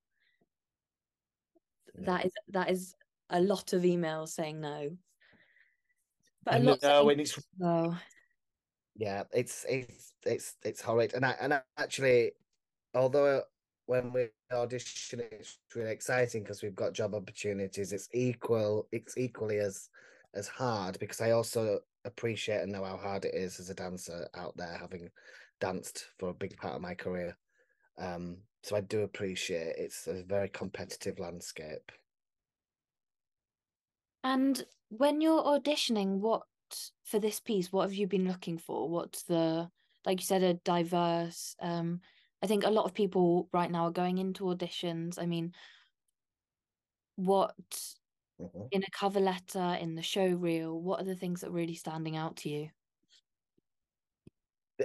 that 1.96 2.26
is 2.26 2.32
that 2.50 2.70
is 2.70 2.96
a 3.30 3.42
lot 3.42 3.74
of 3.74 3.84
emails 3.84 4.30
saying 4.30 4.62
no. 4.62 4.98
But 6.46 6.62
a 6.62 6.64
lot 6.64 6.82
no, 6.84 7.10
and 7.10 7.22
it's. 7.22 7.40
Yeah, 8.98 9.24
it's 9.34 9.66
it's 9.68 10.14
it's 10.26 10.56
it's 10.64 10.82
horrid, 10.82 11.14
and 11.14 11.26
I 11.26 11.36
and 11.42 11.54
I 11.54 11.62
actually, 11.78 12.32
although 12.94 13.44
when 13.88 14.14
we 14.14 14.30
audition, 14.52 15.22
it's 15.32 15.60
really 15.76 15.92
exciting 15.92 16.44
because 16.44 16.64
we've 16.64 16.76
got 16.76 16.94
job 16.94 17.14
opportunities. 17.14 17.92
It's 17.92 18.10
equal. 18.14 18.88
It's 18.92 19.18
equally 19.18 19.60
as 19.60 19.90
as 20.34 20.48
hard 20.48 21.00
because 21.00 21.22
I 21.22 21.32
also 21.32 21.80
appreciate 22.06 22.62
and 22.62 22.72
know 22.72 22.84
how 22.84 22.98
hard 22.98 23.26
it 23.26 23.34
is 23.34 23.60
as 23.60 23.70
a 23.70 23.76
dancer 23.76 24.28
out 24.36 24.56
there, 24.56 24.78
having 24.80 25.10
danced 25.60 26.06
for 26.20 26.30
a 26.30 26.34
big 26.34 26.56
part 26.58 26.76
of 26.76 26.82
my 26.82 26.94
career. 26.94 27.38
Um, 27.98 28.38
so 28.64 28.76
I 28.76 28.82
do 28.82 29.02
appreciate 29.02 29.76
it's 29.78 30.08
a 30.08 30.24
very 30.24 30.50
competitive 30.50 31.20
landscape. 31.20 31.92
And 34.24 34.66
when 34.98 35.22
you're 35.22 35.44
auditioning, 35.44 36.20
what 36.20 36.44
for 37.04 37.20
this 37.20 37.40
piece, 37.40 37.72
what 37.72 37.84
have 37.84 37.94
you 37.94 38.08
been 38.08 38.28
looking 38.28 38.58
for? 38.58 38.90
What's 38.90 39.24
the 39.24 39.70
like 40.06 40.20
you 40.20 40.26
said, 40.26 40.44
a 40.44 40.54
diverse 40.54 41.56
um 41.62 42.02
I 42.44 42.48
think 42.48 42.64
a 42.64 42.70
lot 42.70 42.86
of 42.86 42.94
people 42.94 43.50
right 43.54 43.72
now 43.72 43.86
are 43.86 43.92
going 43.92 44.18
into 44.18 44.44
auditions. 44.44 45.20
I 45.20 45.26
mean, 45.26 45.54
what 47.16 47.56
mm-hmm. 48.40 48.68
in 48.72 48.84
a 48.84 48.92
cover 48.92 49.20
letter, 49.20 49.78
in 49.80 49.96
the 49.96 50.02
show 50.02 50.28
reel, 50.28 50.80
what 50.80 51.02
are 51.02 51.06
the 51.06 51.16
things 51.16 51.42
that 51.42 51.48
are 51.48 51.54
really 51.54 51.76
standing 51.76 52.16
out 52.16 52.38
to 52.38 52.50
you? 52.50 52.70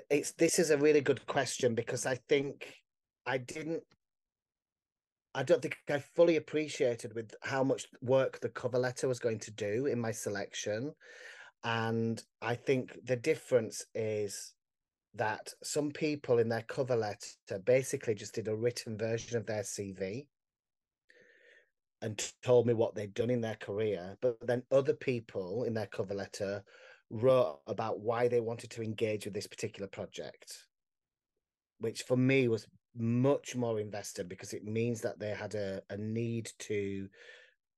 It's 0.08 0.32
this 0.32 0.58
is 0.58 0.70
a 0.70 0.78
really 0.78 1.00
good 1.00 1.26
question 1.26 1.74
because 1.74 2.06
I 2.06 2.14
think 2.28 2.72
I 3.26 3.38
didn't 3.38 3.82
I 5.34 5.42
don't 5.42 5.62
think 5.62 5.76
I 5.88 6.00
fully 6.00 6.36
appreciated 6.36 7.14
with 7.14 7.34
how 7.42 7.62
much 7.62 7.86
work 8.02 8.40
the 8.40 8.48
cover 8.48 8.78
letter 8.78 9.06
was 9.06 9.20
going 9.20 9.38
to 9.40 9.52
do 9.52 9.86
in 9.86 10.00
my 10.00 10.10
selection. 10.10 10.92
And 11.62 12.22
I 12.42 12.54
think 12.54 12.98
the 13.04 13.16
difference 13.16 13.84
is 13.94 14.54
that 15.14 15.52
some 15.62 15.90
people 15.90 16.38
in 16.38 16.48
their 16.48 16.62
cover 16.62 16.96
letter 16.96 17.58
basically 17.64 18.14
just 18.14 18.34
did 18.34 18.48
a 18.48 18.56
written 18.56 18.96
version 18.96 19.36
of 19.36 19.46
their 19.46 19.62
CV 19.62 20.26
and 22.02 22.32
told 22.42 22.66
me 22.66 22.72
what 22.72 22.94
they'd 22.94 23.14
done 23.14 23.30
in 23.30 23.40
their 23.40 23.56
career. 23.56 24.16
But 24.20 24.38
then 24.46 24.62
other 24.70 24.94
people 24.94 25.64
in 25.64 25.74
their 25.74 25.86
cover 25.86 26.14
letter 26.14 26.64
wrote 27.10 27.60
about 27.66 28.00
why 28.00 28.28
they 28.28 28.40
wanted 28.40 28.70
to 28.70 28.82
engage 28.82 29.26
with 29.26 29.34
this 29.34 29.46
particular 29.46 29.88
project, 29.88 30.66
which 31.78 32.02
for 32.02 32.16
me 32.16 32.48
was 32.48 32.66
much 32.96 33.56
more 33.56 33.80
invested 33.80 34.28
because 34.28 34.52
it 34.52 34.64
means 34.64 35.00
that 35.00 35.18
they 35.18 35.30
had 35.30 35.54
a, 35.54 35.82
a 35.90 35.96
need 35.96 36.50
to 36.58 37.08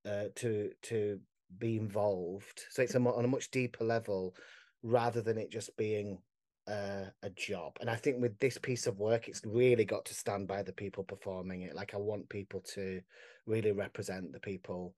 uh, 0.07 0.25
to 0.37 0.70
to 0.83 1.20
be 1.59 1.77
involved. 1.77 2.62
So 2.70 2.83
it's 2.83 2.94
a, 2.94 2.98
on 2.98 3.25
a 3.25 3.29
much 3.29 3.51
deeper 3.51 3.85
level 3.85 4.35
rather 4.83 5.20
than 5.20 5.38
it 5.38 5.51
just 5.51 5.77
being 5.77 6.18
uh, 6.66 7.07
a 7.22 7.31
job. 7.31 7.77
And 7.81 7.90
I 7.90 7.96
think 7.96 8.20
with 8.20 8.38
this 8.38 8.59
piece 8.59 8.87
of 8.87 8.98
work, 8.98 9.29
it's 9.29 9.42
really 9.44 9.85
got 9.85 10.05
to 10.07 10.14
stand 10.14 10.48
by 10.48 10.62
the 10.62 10.72
people 10.72 11.05
performing 11.05 11.62
it. 11.62 11.75
Like 11.75 11.94
I 11.94 11.98
want 11.98 12.29
people 12.29 12.61
to 12.75 13.01
really 13.46 13.72
represent 13.72 14.33
the 14.33 14.40
people, 14.40 14.94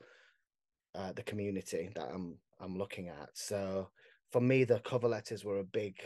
uh, 0.94 1.12
the 1.12 1.22
community 1.22 1.90
that 1.94 2.08
I'm 2.12 2.36
I'm 2.60 2.78
looking 2.78 3.08
at. 3.08 3.30
So 3.34 3.88
for 4.30 4.40
me, 4.40 4.64
the 4.64 4.80
cover 4.80 5.08
letters 5.08 5.44
were 5.44 5.58
a 5.58 5.64
big 5.64 5.96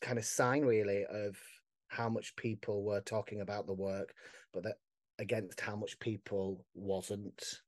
kind 0.00 0.18
of 0.18 0.24
sign, 0.24 0.64
really, 0.64 1.04
of 1.04 1.36
how 1.88 2.08
much 2.08 2.36
people 2.36 2.84
were 2.84 3.00
talking 3.00 3.40
about 3.40 3.66
the 3.66 3.74
work, 3.74 4.14
but 4.52 4.64
that 4.64 4.76
against 5.18 5.60
how 5.60 5.76
much 5.76 5.98
people 5.98 6.64
wasn't. 6.74 7.60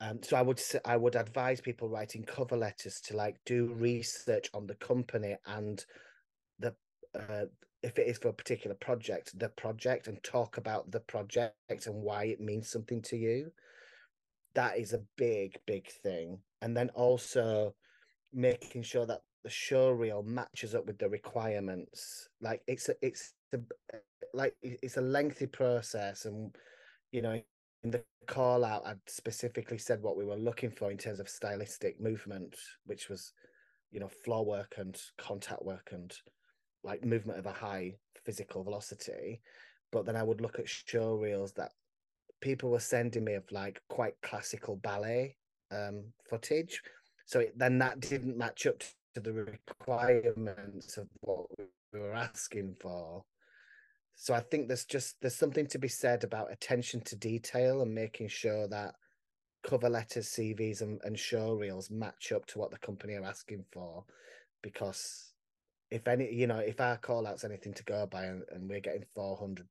Um, 0.00 0.22
so 0.22 0.36
I 0.36 0.42
would 0.42 0.58
say 0.58 0.78
I 0.84 0.96
would 0.96 1.16
advise 1.16 1.60
people 1.60 1.88
writing 1.88 2.24
cover 2.24 2.56
letters 2.56 3.00
to 3.06 3.16
like 3.16 3.36
do 3.46 3.72
research 3.74 4.50
on 4.52 4.66
the 4.66 4.74
company 4.74 5.36
and 5.46 5.82
the 6.58 6.74
uh, 7.18 7.46
if 7.82 7.98
it 7.98 8.08
is 8.08 8.18
for 8.18 8.28
a 8.28 8.32
particular 8.34 8.74
project, 8.74 9.38
the 9.38 9.48
project 9.50 10.08
and 10.08 10.22
talk 10.22 10.56
about 10.56 10.90
the 10.90 11.00
project 11.00 11.54
and 11.86 11.94
why 11.94 12.24
it 12.24 12.40
means 12.40 12.68
something 12.68 13.00
to 13.02 13.16
you. 13.16 13.52
That 14.54 14.78
is 14.78 14.92
a 14.92 15.04
big, 15.16 15.58
big 15.66 15.88
thing. 16.02 16.38
And 16.62 16.76
then 16.76 16.90
also 16.90 17.74
making 18.32 18.82
sure 18.82 19.06
that 19.06 19.20
the 19.46 19.50
show 19.50 19.90
reel 19.90 20.24
matches 20.24 20.74
up 20.74 20.86
with 20.86 20.98
the 20.98 21.08
requirements. 21.08 22.28
Like 22.40 22.62
it's 22.66 22.88
a, 22.88 22.94
it's 23.00 23.32
a, 23.54 23.58
like 24.34 24.56
it's 24.60 24.96
a 24.96 25.00
lengthy 25.00 25.46
process, 25.46 26.24
and 26.24 26.52
you 27.12 27.22
know, 27.22 27.40
in 27.84 27.92
the 27.92 28.02
call 28.26 28.64
out, 28.64 28.84
I 28.84 28.94
specifically 29.06 29.78
said 29.78 30.02
what 30.02 30.16
we 30.16 30.24
were 30.24 30.34
looking 30.34 30.72
for 30.72 30.90
in 30.90 30.98
terms 30.98 31.20
of 31.20 31.28
stylistic 31.28 32.00
movement, 32.00 32.56
which 32.86 33.08
was, 33.08 33.32
you 33.92 34.00
know, 34.00 34.08
floor 34.08 34.44
work 34.44 34.74
and 34.78 35.00
contact 35.16 35.64
work 35.64 35.90
and 35.92 36.12
like 36.82 37.04
movement 37.04 37.38
of 37.38 37.46
a 37.46 37.52
high 37.52 37.94
physical 38.24 38.64
velocity. 38.64 39.40
But 39.92 40.06
then 40.06 40.16
I 40.16 40.24
would 40.24 40.40
look 40.40 40.58
at 40.58 40.68
show 40.68 41.14
reels 41.14 41.52
that 41.52 41.70
people 42.40 42.70
were 42.72 42.80
sending 42.80 43.22
me 43.22 43.34
of 43.34 43.44
like 43.52 43.80
quite 43.88 44.14
classical 44.24 44.74
ballet 44.74 45.36
um, 45.70 46.06
footage. 46.28 46.82
So 47.26 47.38
it, 47.38 47.56
then 47.56 47.78
that 47.78 48.00
didn't 48.00 48.36
match 48.36 48.66
up 48.66 48.82
to 49.16 49.20
the 49.20 49.32
requirements 49.32 50.98
of 50.98 51.08
what 51.20 51.46
we 51.58 51.98
were 51.98 52.12
asking 52.12 52.76
for. 52.78 53.24
So 54.14 54.34
I 54.34 54.40
think 54.40 54.68
there's 54.68 54.84
just 54.84 55.16
there's 55.22 55.34
something 55.34 55.66
to 55.68 55.78
be 55.78 55.88
said 55.88 56.22
about 56.22 56.52
attention 56.52 57.00
to 57.06 57.16
detail 57.16 57.80
and 57.80 57.94
making 57.94 58.28
sure 58.28 58.68
that 58.68 58.94
cover 59.66 59.88
letters, 59.88 60.28
CVs, 60.28 60.82
and, 60.82 61.00
and 61.02 61.18
show 61.18 61.54
reels 61.54 61.90
match 61.90 62.30
up 62.30 62.44
to 62.46 62.58
what 62.58 62.70
the 62.70 62.78
company 62.78 63.14
are 63.14 63.24
asking 63.24 63.64
for, 63.72 64.04
because 64.62 65.32
if 65.90 66.06
any, 66.06 66.30
you 66.30 66.46
know, 66.46 66.58
if 66.58 66.78
our 66.78 66.98
call 66.98 67.26
out's 67.26 67.44
anything 67.44 67.72
to 67.72 67.84
go 67.84 68.06
by 68.06 68.24
and, 68.24 68.42
and 68.50 68.68
we're 68.68 68.80
getting 68.80 69.04
400 69.14 69.66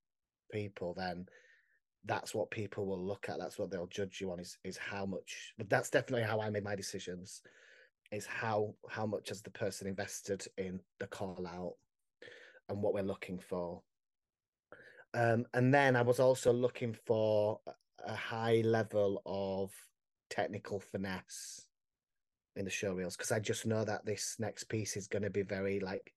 people, 0.52 0.96
then 0.98 1.28
that's 2.04 2.34
what 2.34 2.50
people 2.50 2.88
will 2.88 3.04
look 3.04 3.28
at. 3.30 3.38
That's 3.38 3.60
what 3.60 3.70
they'll 3.70 3.88
judge 3.88 4.22
you 4.22 4.32
on 4.32 4.40
is 4.40 4.58
is 4.64 4.78
how 4.78 5.06
much. 5.06 5.54
But 5.56 5.70
that's 5.70 5.92
definitely 5.92 6.26
how 6.26 6.42
I 6.42 6.50
made 6.50 6.64
my 6.64 6.76
decisions. 6.76 7.44
Is 8.12 8.26
how 8.26 8.76
how 8.90 9.06
much 9.06 9.30
has 9.30 9.42
the 9.42 9.50
person 9.50 9.88
invested 9.88 10.46
in 10.58 10.80
the 11.00 11.08
call 11.08 11.46
out 11.48 11.74
and 12.70 12.82
what 12.82 12.94
we're 12.94 13.04
looking 13.04 13.40
for. 13.40 13.82
Um, 15.14 15.46
and 15.54 15.74
then 15.74 15.96
I 15.96 16.02
was 16.02 16.20
also 16.20 16.52
looking 16.52 16.96
for 17.06 17.60
a 18.06 18.16
high 18.16 18.62
level 18.66 19.22
of 19.26 19.72
technical 20.30 20.80
finesse 20.80 21.66
in 22.56 22.66
the 22.66 22.72
show 22.72 22.94
reels 22.94 23.16
because 23.16 23.32
I 23.32 23.40
just 23.40 23.66
know 23.66 23.84
that 23.86 24.06
this 24.06 24.36
next 24.40 24.66
piece 24.66 24.98
is 24.98 25.08
going 25.08 25.24
to 25.24 25.30
be 25.30 25.42
very 25.42 25.80
like 25.80 26.14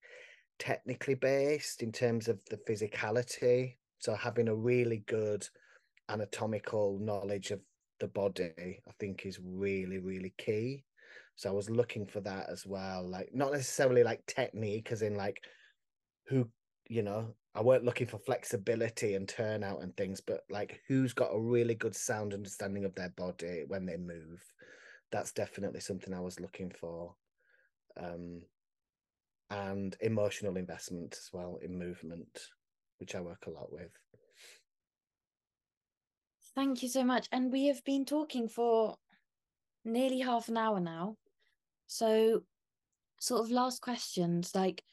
technically 0.59 1.15
based 1.15 1.83
in 1.83 1.93
terms 1.93 2.29
of 2.29 2.39
the 2.51 2.59
physicality. 2.69 3.77
So 3.99 4.15
having 4.15 4.49
a 4.49 4.55
really 4.55 5.05
good 5.07 5.47
anatomical 6.09 6.99
knowledge 7.01 7.51
of 7.51 7.61
the 8.01 8.09
body, 8.09 8.53
I 8.59 8.93
think, 8.99 9.27
is 9.27 9.39
really 9.43 9.99
really 9.99 10.35
key. 10.39 10.85
So 11.39 11.49
I 11.49 11.53
was 11.53 11.71
looking 11.71 12.05
for 12.05 12.21
that 12.23 12.51
as 12.51 12.67
well, 12.67 13.09
like 13.09 13.33
not 13.33 13.53
necessarily 13.53 14.03
like 14.03 14.27
technique, 14.27 14.91
as 14.91 15.03
in 15.03 15.15
like 15.15 15.41
who 16.27 16.51
you 16.89 17.03
know 17.03 17.35
I 17.55 17.63
weren't 17.63 17.85
looking 17.85 18.09
for 18.09 18.19
flexibility 18.19 19.15
and 19.15 19.29
turnout 19.29 19.83
and 19.83 19.97
things, 19.97 20.21
but 20.21 20.43
like 20.51 20.83
who's 20.89 21.15
got 21.15 21.35
a 21.35 21.41
really 21.41 21.77
good 21.77 21.95
sound 21.95 22.35
understanding 22.35 22.85
of 22.85 22.95
their 22.97 23.11
body 23.11 23.65
when 23.69 23.87
they 23.87 23.97
move 23.97 24.43
that's 25.11 25.33
definitely 25.33 25.81
something 25.81 26.13
I 26.13 26.21
was 26.21 26.41
looking 26.41 26.71
for. 26.71 27.15
Um, 27.97 28.43
and 29.51 29.97
emotional 30.01 30.57
investment 30.57 31.15
as 31.15 31.31
well 31.33 31.59
in 31.63 31.79
movement, 31.79 32.49
which 32.99 33.15
I 33.15 33.21
work 33.21 33.47
a 33.47 33.51
lot 33.51 33.73
with. 33.73 33.93
Thank 36.55 36.83
you 36.83 36.89
so 36.89 37.05
much. 37.05 37.29
And 37.31 37.53
we 37.53 37.67
have 37.67 37.85
been 37.85 38.05
talking 38.05 38.49
for 38.49 38.97
nearly 39.85 40.21
half 40.21 40.49
an 40.49 40.57
hour 40.57 40.81
now. 40.81 41.17
So, 41.89 42.43
sort 43.21 43.43
of 43.43 43.51
last 43.51 43.83
questions 43.83 44.53
like, 44.55 44.85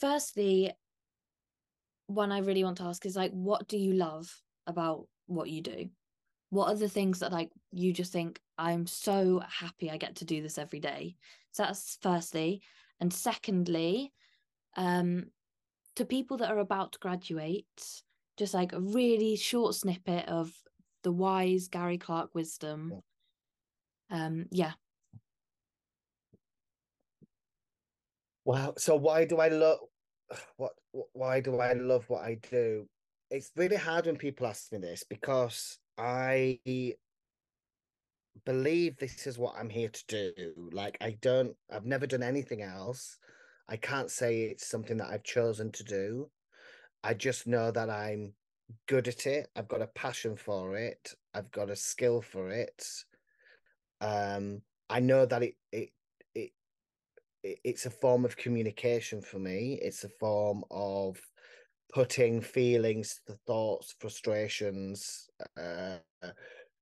firstly, 0.00 0.72
one 2.06 2.32
I 2.32 2.38
really 2.38 2.64
want 2.64 2.78
to 2.78 2.84
ask 2.84 3.04
is 3.04 3.16
like, 3.16 3.32
what 3.32 3.68
do 3.68 3.76
you 3.76 3.92
love 3.92 4.34
about 4.66 5.06
what 5.26 5.50
you 5.50 5.60
do? 5.60 5.90
what 6.54 6.68
are 6.68 6.76
the 6.76 6.88
things 6.88 7.18
that 7.18 7.32
like 7.32 7.50
you 7.72 7.92
just 7.92 8.12
think 8.12 8.40
i'm 8.58 8.86
so 8.86 9.42
happy 9.48 9.90
i 9.90 9.96
get 9.96 10.14
to 10.16 10.24
do 10.24 10.40
this 10.40 10.56
every 10.56 10.78
day? 10.78 11.16
So 11.50 11.64
that's 11.64 11.98
firstly. 12.00 12.62
And 13.00 13.12
secondly 13.12 14.12
um 14.76 15.24
to 15.96 16.04
people 16.04 16.36
that 16.38 16.50
are 16.50 16.60
about 16.60 16.92
to 16.92 16.98
graduate 17.00 17.66
just 18.36 18.54
like 18.54 18.72
a 18.72 18.80
really 18.80 19.34
short 19.36 19.74
snippet 19.74 20.28
of 20.28 20.52
the 21.02 21.12
wise 21.12 21.66
gary 21.68 21.98
clarke 21.98 22.34
wisdom. 22.34 23.00
Um 24.10 24.46
yeah 24.52 24.72
wow 28.44 28.72
so 28.76 28.94
why 28.94 29.24
do 29.24 29.38
i 29.38 29.48
love 29.48 29.78
what 30.56 30.72
why 31.12 31.40
do 31.40 31.58
i 31.58 31.72
love 31.72 32.04
what 32.08 32.22
i 32.22 32.38
do 32.50 32.86
it's 33.30 33.50
really 33.56 33.76
hard 33.76 34.06
when 34.06 34.16
people 34.16 34.46
ask 34.46 34.70
me 34.70 34.78
this 34.78 35.02
because 35.08 35.78
I 35.96 36.58
believe 38.44 38.96
this 38.96 39.26
is 39.26 39.38
what 39.38 39.54
I'm 39.58 39.70
here 39.70 39.88
to 39.88 40.04
do. 40.06 40.70
Like, 40.72 40.98
I 41.00 41.16
don't, 41.20 41.54
I've 41.72 41.86
never 41.86 42.06
done 42.06 42.22
anything 42.22 42.62
else. 42.62 43.18
I 43.68 43.76
can't 43.76 44.10
say 44.10 44.42
it's 44.42 44.66
something 44.66 44.98
that 44.98 45.08
I've 45.08 45.22
chosen 45.22 45.72
to 45.72 45.84
do. 45.84 46.30
I 47.02 47.14
just 47.14 47.46
know 47.46 47.70
that 47.70 47.90
I'm 47.90 48.34
good 48.86 49.08
at 49.08 49.26
it. 49.26 49.48
I've 49.56 49.68
got 49.68 49.82
a 49.82 49.88
passion 49.88 50.36
for 50.36 50.76
it. 50.76 51.14
I've 51.34 51.50
got 51.50 51.70
a 51.70 51.76
skill 51.76 52.20
for 52.20 52.50
it. 52.50 52.86
Um, 54.00 54.62
I 54.90 55.00
know 55.00 55.26
that 55.26 55.42
it, 55.42 55.54
it, 55.72 55.90
it's 57.44 57.86
a 57.86 57.90
form 57.90 58.24
of 58.24 58.36
communication 58.36 59.20
for 59.20 59.38
me. 59.38 59.78
It's 59.82 60.04
a 60.04 60.08
form 60.08 60.64
of 60.70 61.18
putting 61.92 62.40
feelings, 62.40 63.20
thoughts, 63.46 63.94
frustrations, 64.00 65.28
uh, 65.60 65.98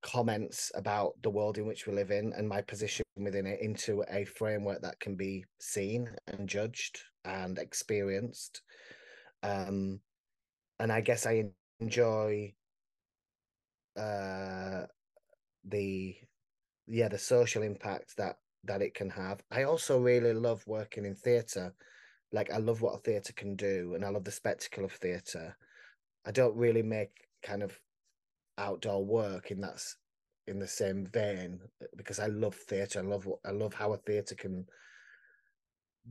comments 0.03 0.72
about 0.75 1.12
the 1.22 1.31
world 1.31 1.59
in 1.59 1.66
which 1.66 1.87
we 1.87 1.92
live 1.92 2.11
in 2.11 2.33
and 2.37 2.48
my 2.48 2.61
position 2.61 3.05
within 3.16 3.46
it 3.46 3.61
into 3.61 4.05
a 4.11 4.25
framework 4.25 4.83
that 4.83 4.98
can 5.01 5.14
be 5.14 5.44
seen 5.61 6.09
and 6.27 6.48
judged 6.48 6.98
and 7.25 7.59
experienced. 7.59 8.62
Um, 9.42 10.01
and 10.79 10.90
I 10.90 11.01
guess 11.01 11.27
I 11.27 11.51
enjoy 11.81 12.55
uh, 13.98 14.83
the 15.64 16.16
yeah 16.88 17.09
the 17.09 17.18
social 17.18 17.62
impact 17.62 18.16
that 18.16 18.37
that 18.64 18.83
it 18.83 18.94
can 18.94 19.11
have. 19.11 19.42
I 19.51 19.64
also 19.64 19.98
really 19.98 20.33
love 20.33 20.62
working 20.66 21.05
in 21.05 21.14
theatre 21.14 21.75
like 22.33 22.51
I 22.51 22.59
love 22.59 22.81
what 22.81 22.94
a 22.94 22.98
theatre 22.98 23.33
can 23.35 23.57
do, 23.57 23.92
and 23.94 24.05
I 24.05 24.09
love 24.09 24.25
the 24.25 24.31
spectacle 24.31 24.85
of 24.85 24.92
theatre. 24.92 25.57
I 26.27 26.31
don't 26.31 26.57
really 26.57 26.83
make 26.83 27.11
kind 27.42 27.62
of 27.62 27.79
outdoor 28.59 29.05
work 29.05 29.51
in 29.51 29.61
that's 29.61 29.96
in 30.46 30.59
the 30.59 30.68
same 30.68 31.07
vein 31.07 31.61
because 31.96 32.18
I 32.18 32.27
love 32.27 32.55
theatre. 32.55 33.01
I 33.01 33.03
love 33.03 33.27
what 33.27 33.38
I 33.44 33.51
love 33.51 33.75
how 33.75 33.92
a 33.92 33.98
theatre 33.98 34.35
can 34.35 34.66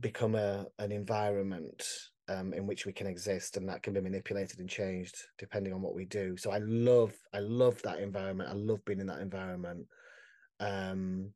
become 0.00 0.34
a 0.34 0.66
an 0.78 0.92
environment 0.92 1.84
um, 2.28 2.52
in 2.54 2.66
which 2.66 2.86
we 2.86 2.92
can 2.92 3.08
exist, 3.08 3.56
and 3.56 3.68
that 3.68 3.82
can 3.82 3.92
be 3.92 4.00
manipulated 4.00 4.60
and 4.60 4.68
changed 4.68 5.16
depending 5.38 5.72
on 5.72 5.82
what 5.82 5.94
we 5.94 6.04
do. 6.04 6.36
So 6.36 6.52
I 6.52 6.58
love 6.58 7.12
I 7.34 7.40
love 7.40 7.82
that 7.82 7.98
environment. 7.98 8.48
I 8.48 8.54
love 8.54 8.84
being 8.84 9.00
in 9.00 9.08
that 9.08 9.20
environment. 9.20 9.86
Um, 10.60 11.32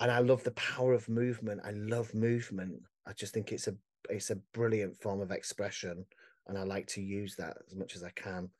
and 0.00 0.10
I 0.10 0.18
love 0.18 0.42
the 0.42 0.52
power 0.52 0.92
of 0.94 1.08
movement. 1.08 1.60
I 1.64 1.70
love 1.72 2.14
movement. 2.14 2.82
I 3.06 3.12
just 3.12 3.34
think 3.34 3.52
it's 3.52 3.68
a 3.68 3.74
it's 4.08 4.30
a 4.30 4.36
brilliant 4.54 4.96
form 4.96 5.20
of 5.20 5.30
expression, 5.30 6.04
and 6.48 6.58
I 6.58 6.62
like 6.62 6.86
to 6.88 7.02
use 7.02 7.36
that 7.36 7.58
as 7.66 7.76
much 7.76 7.94
as 7.94 8.02
I 8.02 8.10
can. 8.10 8.50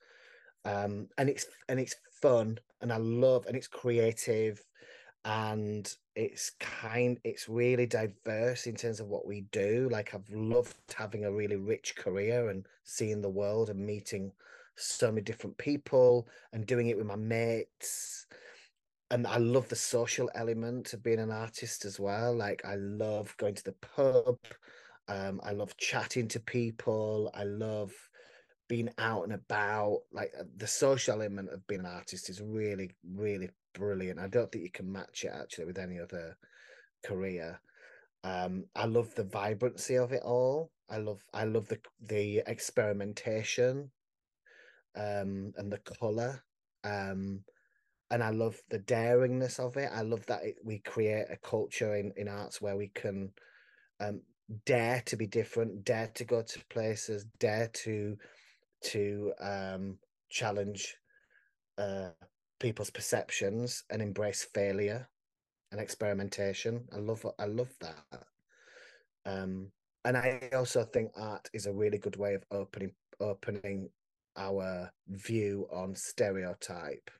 Um, 0.64 1.08
and 1.18 1.28
it's 1.28 1.46
and 1.68 1.80
it's 1.80 1.96
fun, 2.20 2.58
and 2.82 2.92
I 2.92 2.98
love, 2.98 3.46
and 3.46 3.56
it's 3.56 3.68
creative, 3.68 4.62
and 5.24 5.92
it's 6.14 6.50
kind, 6.60 7.18
it's 7.24 7.48
really 7.48 7.86
diverse 7.86 8.66
in 8.66 8.74
terms 8.74 9.00
of 9.00 9.06
what 9.06 9.26
we 9.26 9.42
do. 9.52 9.88
Like 9.90 10.14
I've 10.14 10.28
loved 10.30 10.76
having 10.94 11.24
a 11.24 11.32
really 11.32 11.56
rich 11.56 11.96
career 11.96 12.50
and 12.50 12.66
seeing 12.84 13.22
the 13.22 13.28
world 13.28 13.70
and 13.70 13.84
meeting 13.84 14.32
so 14.76 15.10
many 15.10 15.22
different 15.22 15.56
people 15.58 16.28
and 16.52 16.66
doing 16.66 16.88
it 16.88 16.96
with 16.96 17.06
my 17.06 17.16
mates 17.16 18.26
and 19.10 19.26
I 19.26 19.38
love 19.38 19.68
the 19.68 19.76
social 19.76 20.30
element 20.34 20.92
of 20.92 21.02
being 21.02 21.18
an 21.18 21.32
artist 21.32 21.84
as 21.84 21.98
well. 21.98 22.34
Like 22.34 22.64
I 22.64 22.76
love 22.76 23.36
going 23.36 23.54
to 23.54 23.64
the 23.64 23.72
pub. 23.72 24.38
Um, 25.08 25.40
I 25.42 25.52
love 25.52 25.76
chatting 25.76 26.28
to 26.28 26.40
people. 26.40 27.30
I 27.34 27.44
love 27.44 27.92
being 28.68 28.88
out 28.98 29.24
and 29.24 29.32
about. 29.32 30.02
Like 30.12 30.32
uh, 30.38 30.44
the 30.56 30.66
social 30.66 31.14
element 31.14 31.50
of 31.50 31.66
being 31.66 31.80
an 31.80 31.86
artist 31.86 32.30
is 32.30 32.40
really, 32.40 32.92
really 33.04 33.50
brilliant. 33.74 34.20
I 34.20 34.28
don't 34.28 34.50
think 34.50 34.64
you 34.64 34.70
can 34.70 34.90
match 34.90 35.24
it 35.24 35.32
actually 35.34 35.64
with 35.64 35.78
any 35.78 35.98
other 35.98 36.36
career. 37.04 37.60
Um, 38.22 38.66
I 38.76 38.86
love 38.86 39.12
the 39.14 39.24
vibrancy 39.24 39.96
of 39.96 40.12
it 40.12 40.22
all. 40.22 40.70
I 40.88 40.98
love, 40.98 41.22
I 41.32 41.44
love 41.44 41.68
the 41.68 41.78
the 42.00 42.42
experimentation, 42.46 43.90
um, 44.94 45.52
and 45.56 45.72
the 45.72 45.78
color. 46.00 46.42
Um, 46.84 47.44
and 48.10 48.22
I 48.22 48.30
love 48.30 48.60
the 48.70 48.78
daringness 48.80 49.60
of 49.60 49.76
it. 49.76 49.90
I 49.92 50.02
love 50.02 50.26
that 50.26 50.44
it, 50.44 50.56
we 50.64 50.78
create 50.80 51.26
a 51.30 51.36
culture 51.36 51.96
in, 51.96 52.12
in 52.16 52.28
arts 52.28 52.60
where 52.60 52.76
we 52.76 52.88
can 52.88 53.30
um, 54.00 54.22
dare 54.66 55.02
to 55.06 55.16
be 55.16 55.26
different, 55.26 55.84
dare 55.84 56.08
to 56.14 56.24
go 56.24 56.42
to 56.42 56.64
places, 56.70 57.26
dare 57.38 57.68
to 57.68 58.16
to 58.82 59.32
um, 59.40 59.98
challenge 60.30 60.96
uh, 61.78 62.08
people's 62.58 62.90
perceptions 62.90 63.84
and 63.90 64.00
embrace 64.00 64.46
failure 64.54 65.08
and 65.70 65.80
experimentation. 65.80 66.84
I 66.92 66.98
love 66.98 67.24
I 67.38 67.46
love 67.46 67.72
that. 67.80 68.24
Um, 69.26 69.70
and 70.04 70.16
I 70.16 70.50
also 70.54 70.84
think 70.84 71.12
art 71.16 71.48
is 71.52 71.66
a 71.66 71.72
really 71.72 71.98
good 71.98 72.16
way 72.16 72.34
of 72.34 72.44
opening 72.50 72.92
opening 73.20 73.90
our 74.36 74.90
view 75.08 75.68
on 75.70 75.94
stereotype 75.94 77.10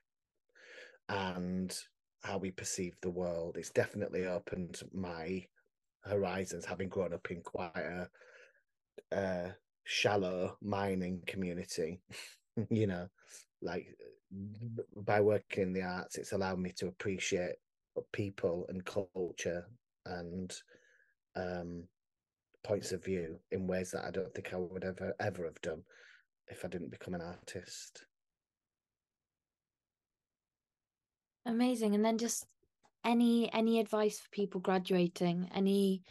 and 1.09 1.75
how 2.23 2.37
we 2.37 2.51
perceive 2.51 2.95
the 3.01 3.09
world. 3.09 3.57
It's 3.57 3.71
definitely 3.71 4.25
opened 4.25 4.81
my 4.93 5.45
horizons, 6.03 6.65
having 6.65 6.89
grown 6.89 7.13
up 7.13 7.29
in 7.31 7.41
quite 7.41 7.75
a, 7.75 8.09
a 9.11 9.55
shallow 9.83 10.57
mining 10.61 11.21
community. 11.25 11.99
you 12.69 12.87
know, 12.87 13.07
like 13.61 13.87
by 14.95 15.21
working 15.21 15.63
in 15.63 15.73
the 15.73 15.83
arts, 15.83 16.17
it's 16.17 16.31
allowed 16.31 16.59
me 16.59 16.71
to 16.77 16.87
appreciate 16.87 17.55
people 18.13 18.65
and 18.69 18.85
culture 18.85 19.65
and 20.05 20.53
um, 21.35 21.83
points 22.63 22.91
of 22.91 23.03
view 23.03 23.39
in 23.51 23.67
ways 23.67 23.91
that 23.91 24.05
I 24.05 24.11
don't 24.11 24.33
think 24.33 24.53
I 24.53 24.57
would 24.57 24.83
ever 24.83 25.13
ever 25.19 25.45
have 25.45 25.61
done 25.61 25.83
if 26.47 26.63
I 26.63 26.67
didn't 26.67 26.91
become 26.91 27.13
an 27.13 27.21
artist. 27.21 28.05
Amazing. 31.45 31.95
And 31.95 32.05
then 32.05 32.17
just 32.17 32.45
any 33.03 33.51
any 33.53 33.79
advice 33.79 34.19
for 34.19 34.29
people 34.29 34.61
graduating? 34.61 35.49
Any 35.53 36.03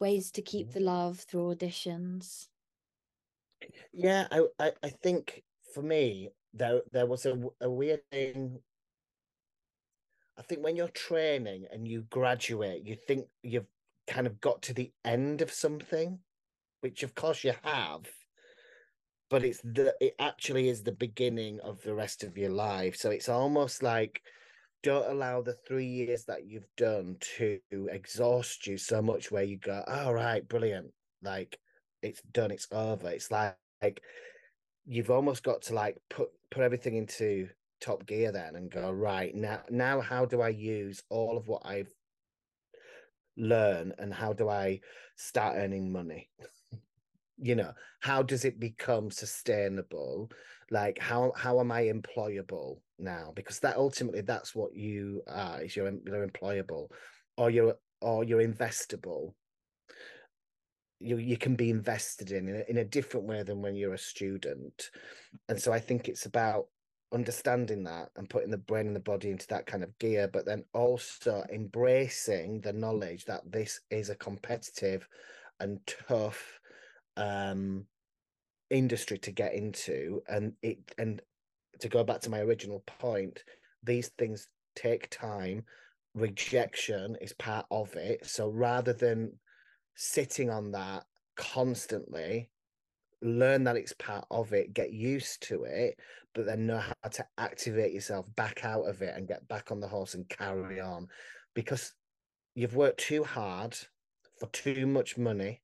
ways 0.00 0.30
to 0.32 0.42
keep 0.42 0.72
the 0.72 0.80
love 0.80 1.20
through 1.20 1.54
auditions? 1.54 2.48
Yeah, 3.92 4.26
I 4.30 4.42
I, 4.58 4.72
I 4.82 4.88
think 4.88 5.42
for 5.74 5.82
me 5.82 6.30
there 6.54 6.80
there 6.92 7.06
was 7.06 7.26
a, 7.26 7.38
a 7.60 7.70
weird 7.70 8.00
thing. 8.10 8.58
I 10.38 10.42
think 10.42 10.62
when 10.62 10.76
you're 10.76 10.88
training 10.88 11.66
and 11.72 11.88
you 11.88 12.02
graduate, 12.10 12.86
you 12.86 12.96
think 13.08 13.26
you've 13.42 13.66
kind 14.06 14.26
of 14.26 14.40
got 14.40 14.62
to 14.62 14.74
the 14.74 14.92
end 15.04 15.40
of 15.40 15.50
something, 15.50 16.18
which 16.80 17.02
of 17.02 17.14
course 17.14 17.42
you 17.42 17.54
have 17.62 18.06
but 19.28 19.44
it's 19.44 19.60
the 19.62 19.94
it 20.00 20.14
actually 20.18 20.68
is 20.68 20.82
the 20.82 20.92
beginning 20.92 21.58
of 21.60 21.82
the 21.82 21.94
rest 21.94 22.22
of 22.22 22.38
your 22.38 22.50
life 22.50 22.96
so 22.96 23.10
it's 23.10 23.28
almost 23.28 23.82
like 23.82 24.22
don't 24.86 25.10
allow 25.10 25.42
the 25.42 25.56
three 25.66 25.84
years 25.84 26.24
that 26.26 26.46
you've 26.46 26.68
done 26.76 27.16
to 27.36 27.58
exhaust 27.90 28.68
you 28.68 28.78
so 28.78 29.02
much 29.02 29.32
where 29.32 29.42
you 29.42 29.58
go, 29.58 29.82
all 29.88 30.10
oh, 30.10 30.12
right, 30.12 30.48
brilliant. 30.48 30.92
Like 31.24 31.58
it's 32.02 32.22
done, 32.30 32.52
it's 32.52 32.68
over. 32.70 33.10
It's 33.10 33.32
like, 33.32 33.56
like 33.82 34.00
you've 34.84 35.10
almost 35.10 35.42
got 35.42 35.62
to 35.62 35.74
like 35.74 35.96
put 36.08 36.28
put 36.52 36.62
everything 36.62 36.94
into 36.94 37.48
top 37.80 38.06
gear 38.06 38.30
then 38.30 38.54
and 38.54 38.70
go, 38.70 38.92
right, 38.92 39.34
now 39.34 39.62
now 39.70 40.00
how 40.00 40.24
do 40.24 40.40
I 40.40 40.50
use 40.50 41.02
all 41.10 41.36
of 41.36 41.48
what 41.48 41.62
I've 41.64 41.90
learned 43.36 43.94
and 43.98 44.14
how 44.14 44.34
do 44.34 44.48
I 44.48 44.78
start 45.16 45.56
earning 45.56 45.90
money? 45.90 46.30
you 47.38 47.56
know, 47.56 47.72
how 47.98 48.22
does 48.22 48.44
it 48.44 48.60
become 48.60 49.10
sustainable? 49.10 50.30
Like 50.70 51.00
how 51.00 51.32
how 51.34 51.58
am 51.58 51.72
I 51.72 51.86
employable? 51.86 52.76
Now 52.98 53.32
because 53.34 53.58
that 53.60 53.76
ultimately 53.76 54.20
that's 54.20 54.54
what 54.54 54.74
you 54.74 55.22
are 55.28 55.62
is 55.62 55.76
you're, 55.76 55.92
you're 56.04 56.26
employable 56.26 56.88
or 57.36 57.50
you're 57.50 57.76
or 58.00 58.24
you're 58.24 58.46
investable. 58.46 59.32
You 61.00 61.18
you 61.18 61.36
can 61.36 61.56
be 61.56 61.70
invested 61.70 62.30
in 62.30 62.48
in 62.48 62.56
a, 62.56 62.70
in 62.70 62.76
a 62.78 62.84
different 62.84 63.26
way 63.26 63.42
than 63.42 63.62
when 63.62 63.74
you're 63.74 63.94
a 63.94 63.98
student. 63.98 64.90
And 65.48 65.60
so 65.60 65.72
i 65.72 65.78
think 65.78 66.08
it's 66.08 66.26
about 66.26 66.66
understanding 67.12 67.84
that 67.84 68.08
and 68.16 68.28
putting 68.28 68.50
the 68.50 68.58
brain 68.58 68.88
and 68.88 68.96
the 68.96 69.00
body 69.00 69.30
into 69.30 69.46
that 69.46 69.64
kind 69.64 69.84
of 69.84 69.96
gear 69.98 70.28
but 70.32 70.44
then 70.44 70.64
also 70.74 71.44
embracing 71.52 72.60
the 72.60 72.72
knowledge 72.72 73.24
that 73.24 73.40
this 73.50 73.80
is 73.90 74.10
a 74.10 74.16
competitive 74.16 75.06
and 75.60 75.78
tough 75.86 76.58
um 77.16 77.86
industry 78.70 79.16
to 79.16 79.30
get 79.30 79.54
into 79.54 80.20
and 80.28 80.52
it 80.62 80.78
and 80.98 81.22
to 81.80 81.88
go 81.88 82.04
back 82.04 82.20
to 82.22 82.30
my 82.30 82.40
original 82.40 82.82
point, 82.86 83.42
these 83.82 84.08
things 84.18 84.48
take 84.74 85.08
time. 85.10 85.64
Rejection 86.14 87.16
is 87.20 87.32
part 87.34 87.66
of 87.70 87.94
it. 87.94 88.26
So 88.26 88.48
rather 88.48 88.92
than 88.92 89.32
sitting 89.94 90.50
on 90.50 90.72
that 90.72 91.04
constantly, 91.36 92.50
learn 93.22 93.64
that 93.64 93.76
it's 93.76 93.94
part 93.94 94.26
of 94.30 94.52
it, 94.52 94.74
get 94.74 94.92
used 94.92 95.42
to 95.48 95.64
it, 95.64 95.98
but 96.34 96.46
then 96.46 96.66
know 96.66 96.78
how 96.78 97.08
to 97.10 97.26
activate 97.38 97.92
yourself 97.92 98.26
back 98.36 98.64
out 98.64 98.88
of 98.88 99.02
it 99.02 99.14
and 99.16 99.28
get 99.28 99.46
back 99.48 99.70
on 99.70 99.80
the 99.80 99.88
horse 99.88 100.14
and 100.14 100.28
carry 100.28 100.80
on. 100.80 101.08
Because 101.54 101.94
you've 102.54 102.76
worked 102.76 103.00
too 103.00 103.24
hard 103.24 103.76
for 104.38 104.46
too 104.52 104.86
much 104.86 105.16
money 105.16 105.62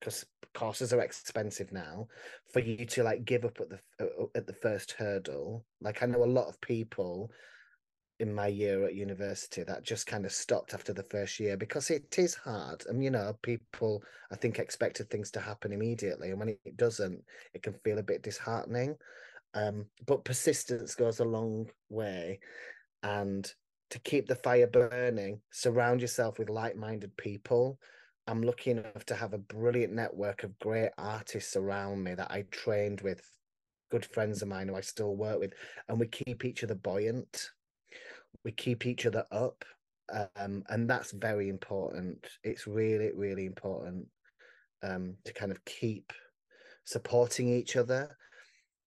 because 0.00 0.24
courses 0.54 0.92
are 0.92 1.00
expensive 1.00 1.72
now 1.72 2.06
for 2.52 2.60
you 2.60 2.84
to 2.84 3.02
like 3.02 3.24
give 3.24 3.44
up 3.44 3.60
at 3.60 3.68
the 3.70 3.78
uh, 4.00 4.26
at 4.34 4.46
the 4.46 4.52
first 4.52 4.92
hurdle. 4.92 5.64
Like 5.80 6.02
i 6.02 6.06
know 6.06 6.24
a 6.24 6.26
lot 6.26 6.48
of 6.48 6.60
people 6.60 7.30
in 8.20 8.34
my 8.34 8.48
year 8.48 8.84
at 8.84 8.94
university 8.94 9.62
that 9.62 9.84
just 9.84 10.06
kind 10.06 10.24
of 10.24 10.32
stopped 10.32 10.74
after 10.74 10.92
the 10.92 11.04
first 11.04 11.38
year 11.38 11.56
because 11.56 11.88
it 11.88 12.18
is 12.18 12.34
hard 12.34 12.84
and 12.88 13.02
you 13.04 13.10
know 13.10 13.32
people 13.42 14.02
i 14.32 14.36
think 14.36 14.58
expected 14.58 15.08
things 15.08 15.30
to 15.30 15.38
happen 15.38 15.72
immediately 15.72 16.30
and 16.30 16.40
when 16.40 16.48
it 16.48 16.76
doesn't 16.76 17.22
it 17.54 17.62
can 17.62 17.74
feel 17.84 17.98
a 17.98 18.02
bit 18.02 18.22
disheartening. 18.22 18.96
Um, 19.54 19.86
but 20.06 20.24
persistence 20.24 20.94
goes 20.94 21.20
a 21.20 21.24
long 21.24 21.70
way 21.88 22.38
and 23.02 23.50
to 23.90 23.98
keep 24.00 24.28
the 24.28 24.34
fire 24.34 24.66
burning 24.66 25.40
surround 25.50 26.02
yourself 26.02 26.38
with 26.38 26.50
like-minded 26.50 27.16
people 27.16 27.78
I'm 28.28 28.42
lucky 28.42 28.72
enough 28.72 29.06
to 29.06 29.14
have 29.14 29.32
a 29.32 29.38
brilliant 29.38 29.94
network 29.94 30.44
of 30.44 30.58
great 30.58 30.90
artists 30.98 31.56
around 31.56 32.04
me 32.04 32.14
that 32.14 32.30
I 32.30 32.44
trained 32.50 33.00
with, 33.00 33.22
good 33.90 34.04
friends 34.04 34.42
of 34.42 34.48
mine 34.48 34.68
who 34.68 34.76
I 34.76 34.82
still 34.82 35.16
work 35.16 35.40
with, 35.40 35.54
and 35.88 35.98
we 35.98 36.06
keep 36.08 36.44
each 36.44 36.62
other 36.62 36.74
buoyant. 36.74 37.48
We 38.44 38.52
keep 38.52 38.84
each 38.84 39.06
other 39.06 39.24
up, 39.32 39.64
um, 40.36 40.62
and 40.68 40.88
that's 40.88 41.12
very 41.12 41.48
important. 41.48 42.26
It's 42.44 42.66
really, 42.66 43.12
really 43.14 43.46
important 43.46 44.06
um, 44.82 45.16
to 45.24 45.32
kind 45.32 45.50
of 45.50 45.64
keep 45.64 46.12
supporting 46.84 47.48
each 47.48 47.76
other. 47.76 48.14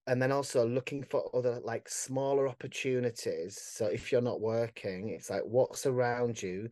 and 0.07 0.21
then 0.21 0.31
also 0.31 0.67
looking 0.67 1.03
for 1.03 1.29
other 1.35 1.59
like 1.63 1.87
smaller 1.87 2.47
opportunities. 2.47 3.59
So 3.61 3.85
if 3.85 4.11
you're 4.11 4.21
not 4.21 4.41
working, 4.41 5.09
it's 5.09 5.29
like 5.29 5.43
what's 5.45 5.85
around 5.85 6.41
you 6.41 6.69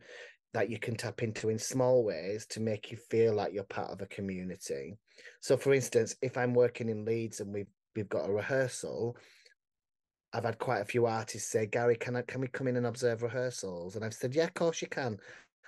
that 0.52 0.68
you 0.70 0.78
can 0.78 0.96
tap 0.96 1.22
into 1.22 1.48
in 1.48 1.58
small 1.58 2.04
ways 2.04 2.46
to 2.46 2.60
make 2.60 2.90
you 2.90 2.96
feel 2.96 3.34
like 3.34 3.52
you're 3.52 3.64
part 3.64 3.90
of 3.90 4.00
a 4.00 4.06
community. 4.06 4.96
So 5.40 5.56
for 5.56 5.72
instance, 5.72 6.16
if 6.22 6.36
I'm 6.36 6.54
working 6.54 6.88
in 6.88 7.04
Leeds 7.04 7.40
and 7.40 7.52
we've 7.52 7.68
we've 7.94 8.08
got 8.08 8.28
a 8.28 8.32
rehearsal, 8.32 9.16
I've 10.32 10.44
had 10.44 10.58
quite 10.58 10.80
a 10.80 10.84
few 10.84 11.06
artists 11.06 11.50
say, 11.50 11.66
Gary, 11.66 11.96
can 11.96 12.16
I 12.16 12.22
can 12.22 12.40
we 12.40 12.48
come 12.48 12.68
in 12.68 12.76
and 12.76 12.86
observe 12.86 13.22
rehearsals? 13.22 13.96
And 13.96 14.04
I've 14.04 14.14
said, 14.14 14.34
Yeah, 14.34 14.44
of 14.44 14.54
course 14.54 14.82
you 14.82 14.88
can. 14.88 15.18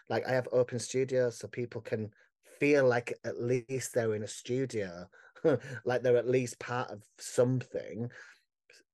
Like 0.08 0.26
I 0.26 0.32
have 0.32 0.48
open 0.52 0.78
studios 0.78 1.38
so 1.38 1.48
people 1.48 1.80
can 1.80 2.10
feel 2.58 2.86
like 2.86 3.16
at 3.24 3.40
least 3.40 3.94
they're 3.94 4.14
in 4.14 4.24
a 4.24 4.28
studio, 4.28 5.06
like 5.84 6.02
they're 6.02 6.16
at 6.16 6.28
least 6.28 6.58
part 6.58 6.90
of 6.90 7.02
something. 7.18 8.10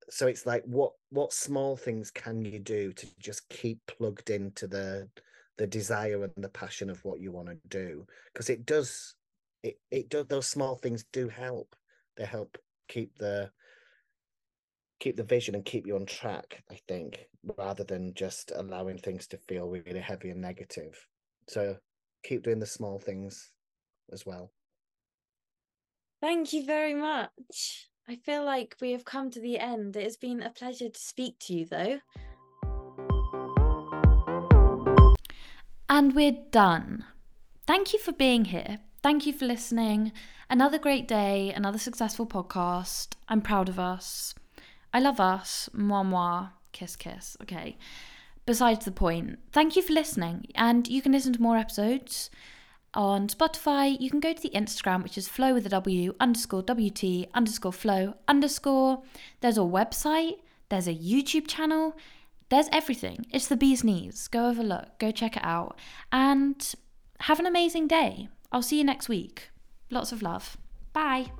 So 0.09 0.27
it's 0.27 0.45
like 0.45 0.63
what 0.65 0.93
what 1.09 1.33
small 1.33 1.75
things 1.75 2.09
can 2.11 2.43
you 2.45 2.59
do 2.59 2.93
to 2.93 3.07
just 3.19 3.47
keep 3.49 3.79
plugged 3.85 4.29
into 4.29 4.67
the 4.67 5.07
the 5.59 5.67
desire 5.67 6.23
and 6.23 6.33
the 6.37 6.49
passion 6.49 6.89
of 6.89 7.03
what 7.05 7.19
you 7.19 7.31
want 7.31 7.49
to 7.49 7.57
do? 7.67 8.07
Because 8.33 8.49
it 8.49 8.65
does 8.65 9.13
it 9.61 9.77
it 9.91 10.09
does 10.09 10.25
those 10.27 10.47
small 10.47 10.75
things 10.75 11.05
do 11.11 11.27
help. 11.27 11.75
They 12.17 12.25
help 12.25 12.57
keep 12.87 13.15
the 13.19 13.51
keep 14.99 15.17
the 15.17 15.23
vision 15.23 15.55
and 15.55 15.65
keep 15.65 15.85
you 15.85 15.95
on 15.95 16.05
track, 16.05 16.63
I 16.71 16.79
think, 16.87 17.27
rather 17.57 17.83
than 17.83 18.13
just 18.13 18.51
allowing 18.55 18.97
things 18.97 19.27
to 19.27 19.37
feel 19.37 19.67
really 19.67 19.99
heavy 19.99 20.29
and 20.29 20.41
negative. 20.41 20.97
So 21.47 21.77
keep 22.23 22.43
doing 22.43 22.59
the 22.59 22.65
small 22.65 22.99
things 22.99 23.51
as 24.11 24.25
well. 24.25 24.51
Thank 26.21 26.51
you 26.51 26.65
very 26.65 26.93
much. 26.93 27.89
I 28.07 28.15
feel 28.15 28.43
like 28.43 28.75
we 28.81 28.91
have 28.91 29.05
come 29.05 29.29
to 29.31 29.39
the 29.39 29.57
end. 29.59 29.95
It 29.95 30.03
has 30.03 30.17
been 30.17 30.41
a 30.41 30.49
pleasure 30.49 30.89
to 30.89 30.99
speak 30.99 31.37
to 31.41 31.53
you, 31.53 31.65
though. 31.65 31.99
And 35.91 36.13
we're 36.13 36.37
done. 36.51 37.03
Thank 37.65 37.93
you 37.93 37.99
for 37.99 38.11
being 38.11 38.45
here. 38.45 38.77
Thank 39.01 39.25
you 39.25 39.33
for 39.33 39.45
listening. 39.45 40.11
Another 40.47 40.77
great 40.77 41.07
day, 41.07 41.51
another 41.55 41.79
successful 41.79 42.27
podcast. 42.27 43.15
I'm 43.27 43.41
proud 43.41 43.69
of 43.69 43.79
us. 43.79 44.35
I 44.93 44.99
love 44.99 45.19
us. 45.19 45.67
Moi, 45.73 46.03
moi. 46.03 46.49
Kiss, 46.73 46.95
kiss. 46.95 47.35
Okay. 47.41 47.75
Besides 48.45 48.85
the 48.85 48.91
point, 48.91 49.39
thank 49.51 49.75
you 49.75 49.81
for 49.81 49.93
listening. 49.93 50.45
And 50.53 50.87
you 50.87 51.01
can 51.01 51.11
listen 51.11 51.33
to 51.33 51.41
more 51.41 51.57
episodes 51.57 52.29
on 52.93 53.27
Spotify. 53.27 53.99
You 53.99 54.11
can 54.11 54.19
go 54.19 54.33
to 54.33 54.41
the 54.41 54.51
Instagram, 54.51 55.01
which 55.01 55.17
is 55.17 55.27
flow 55.27 55.55
with 55.55 55.65
a 55.65 55.69
W 55.69 56.13
underscore 56.19 56.61
WT 56.61 57.29
underscore 57.33 57.73
flow 57.73 58.13
underscore. 58.27 59.01
There's 59.41 59.57
a 59.57 59.61
website, 59.61 60.37
there's 60.69 60.87
a 60.87 60.93
YouTube 60.93 61.47
channel, 61.47 61.95
there's 62.49 62.69
everything. 62.71 63.25
It's 63.31 63.47
the 63.47 63.57
bee's 63.57 63.83
knees. 63.83 64.27
Go 64.27 64.47
have 64.47 64.59
a 64.59 64.63
look, 64.63 64.99
go 64.99 65.11
check 65.11 65.37
it 65.37 65.45
out, 65.45 65.77
and 66.11 66.73
have 67.21 67.39
an 67.39 67.45
amazing 67.45 67.87
day. 67.87 68.29
I'll 68.51 68.61
see 68.63 68.77
you 68.77 68.83
next 68.83 69.09
week. 69.09 69.49
Lots 69.89 70.11
of 70.11 70.21
love. 70.21 70.57
Bye. 70.93 71.31